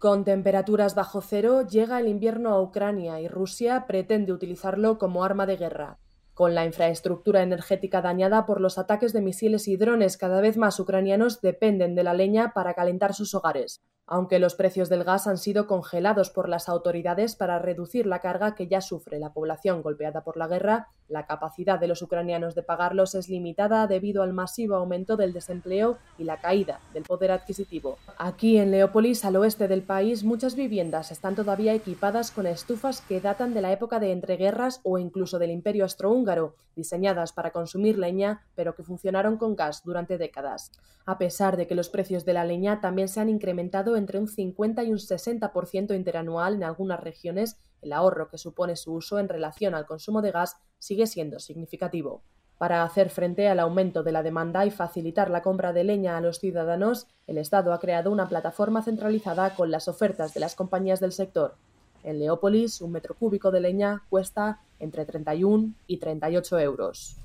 Con 0.00 0.24
temperaturas 0.24 0.94
bajo 0.94 1.20
cero 1.20 1.66
llega 1.68 2.00
el 2.00 2.08
invierno 2.08 2.54
a 2.54 2.62
Ucrania 2.62 3.20
y 3.20 3.28
Rusia 3.28 3.84
pretende 3.86 4.32
utilizarlo 4.32 4.96
como 4.96 5.24
arma 5.24 5.44
de 5.44 5.58
guerra. 5.58 5.98
Con 6.32 6.54
la 6.54 6.64
infraestructura 6.64 7.42
energética 7.42 8.00
dañada 8.00 8.46
por 8.46 8.62
los 8.62 8.78
ataques 8.78 9.12
de 9.12 9.20
misiles 9.20 9.68
y 9.68 9.76
drones, 9.76 10.16
cada 10.16 10.40
vez 10.40 10.56
más 10.56 10.80
ucranianos 10.80 11.42
dependen 11.42 11.94
de 11.94 12.02
la 12.02 12.14
leña 12.14 12.54
para 12.54 12.72
calentar 12.72 13.12
sus 13.12 13.34
hogares 13.34 13.82
aunque 14.10 14.40
los 14.40 14.56
precios 14.56 14.88
del 14.88 15.04
gas 15.04 15.28
han 15.28 15.38
sido 15.38 15.68
congelados 15.68 16.30
por 16.30 16.48
las 16.48 16.68
autoridades 16.68 17.36
para 17.36 17.60
reducir 17.60 18.06
la 18.06 18.18
carga 18.18 18.56
que 18.56 18.66
ya 18.66 18.80
sufre 18.80 19.20
la 19.20 19.32
población 19.32 19.82
golpeada 19.82 20.24
por 20.24 20.36
la 20.36 20.48
guerra, 20.48 20.88
la 21.10 21.26
capacidad 21.26 21.78
de 21.78 21.88
los 21.88 22.02
ucranianos 22.02 22.54
de 22.54 22.62
pagarlos 22.62 23.14
es 23.14 23.28
limitada 23.28 23.86
debido 23.86 24.22
al 24.22 24.32
masivo 24.32 24.76
aumento 24.76 25.16
del 25.16 25.32
desempleo 25.32 25.98
y 26.18 26.24
la 26.24 26.40
caída 26.40 26.80
del 26.94 27.02
poder 27.02 27.32
adquisitivo. 27.32 27.98
Aquí 28.16 28.58
en 28.58 28.70
Leópolis, 28.70 29.24
al 29.24 29.36
oeste 29.36 29.66
del 29.68 29.82
país, 29.82 30.24
muchas 30.24 30.54
viviendas 30.54 31.10
están 31.10 31.34
todavía 31.34 31.74
equipadas 31.74 32.30
con 32.30 32.46
estufas 32.46 33.00
que 33.02 33.20
datan 33.20 33.54
de 33.54 33.60
la 33.60 33.72
época 33.72 33.98
de 33.98 34.12
entreguerras 34.12 34.80
o 34.84 34.98
incluso 34.98 35.38
del 35.38 35.50
Imperio 35.50 35.84
Austrohúngaro, 35.84 36.54
diseñadas 36.76 37.32
para 37.32 37.50
consumir 37.50 37.98
leña, 37.98 38.46
pero 38.54 38.74
que 38.74 38.84
funcionaron 38.84 39.36
con 39.36 39.56
gas 39.56 39.82
durante 39.84 40.16
décadas. 40.16 40.70
A 41.06 41.18
pesar 41.18 41.56
de 41.56 41.66
que 41.66 41.74
los 41.74 41.88
precios 41.88 42.24
de 42.24 42.34
la 42.34 42.44
leña 42.44 42.80
también 42.80 43.08
se 43.08 43.20
han 43.20 43.28
incrementado 43.28 43.96
entre 43.96 44.18
un 44.18 44.28
50 44.28 44.84
y 44.84 44.92
un 44.92 44.98
60% 44.98 45.96
interanual 45.96 46.54
en 46.54 46.64
algunas 46.64 47.00
regiones, 47.00 47.58
el 47.82 47.92
ahorro 47.92 48.28
que 48.28 48.38
supone 48.38 48.76
su 48.76 48.94
uso 48.94 49.18
en 49.18 49.28
relación 49.28 49.74
al 49.74 49.86
consumo 49.86 50.22
de 50.22 50.30
gas 50.30 50.56
sigue 50.78 51.06
siendo 51.06 51.38
significativo. 51.38 52.22
Para 52.58 52.82
hacer 52.82 53.08
frente 53.08 53.48
al 53.48 53.58
aumento 53.58 54.02
de 54.02 54.12
la 54.12 54.22
demanda 54.22 54.66
y 54.66 54.70
facilitar 54.70 55.30
la 55.30 55.40
compra 55.40 55.72
de 55.72 55.82
leña 55.82 56.18
a 56.18 56.20
los 56.20 56.40
ciudadanos, 56.40 57.06
el 57.26 57.38
Estado 57.38 57.72
ha 57.72 57.80
creado 57.80 58.10
una 58.10 58.28
plataforma 58.28 58.82
centralizada 58.82 59.54
con 59.54 59.70
las 59.70 59.88
ofertas 59.88 60.34
de 60.34 60.40
las 60.40 60.54
compañías 60.54 61.00
del 61.00 61.12
sector. 61.12 61.54
En 62.02 62.18
Leópolis, 62.18 62.82
un 62.82 62.92
metro 62.92 63.14
cúbico 63.14 63.50
de 63.50 63.60
leña 63.60 64.02
cuesta 64.10 64.60
entre 64.78 65.06
31 65.06 65.72
y 65.86 65.96
38 65.98 66.58
euros. 66.58 67.16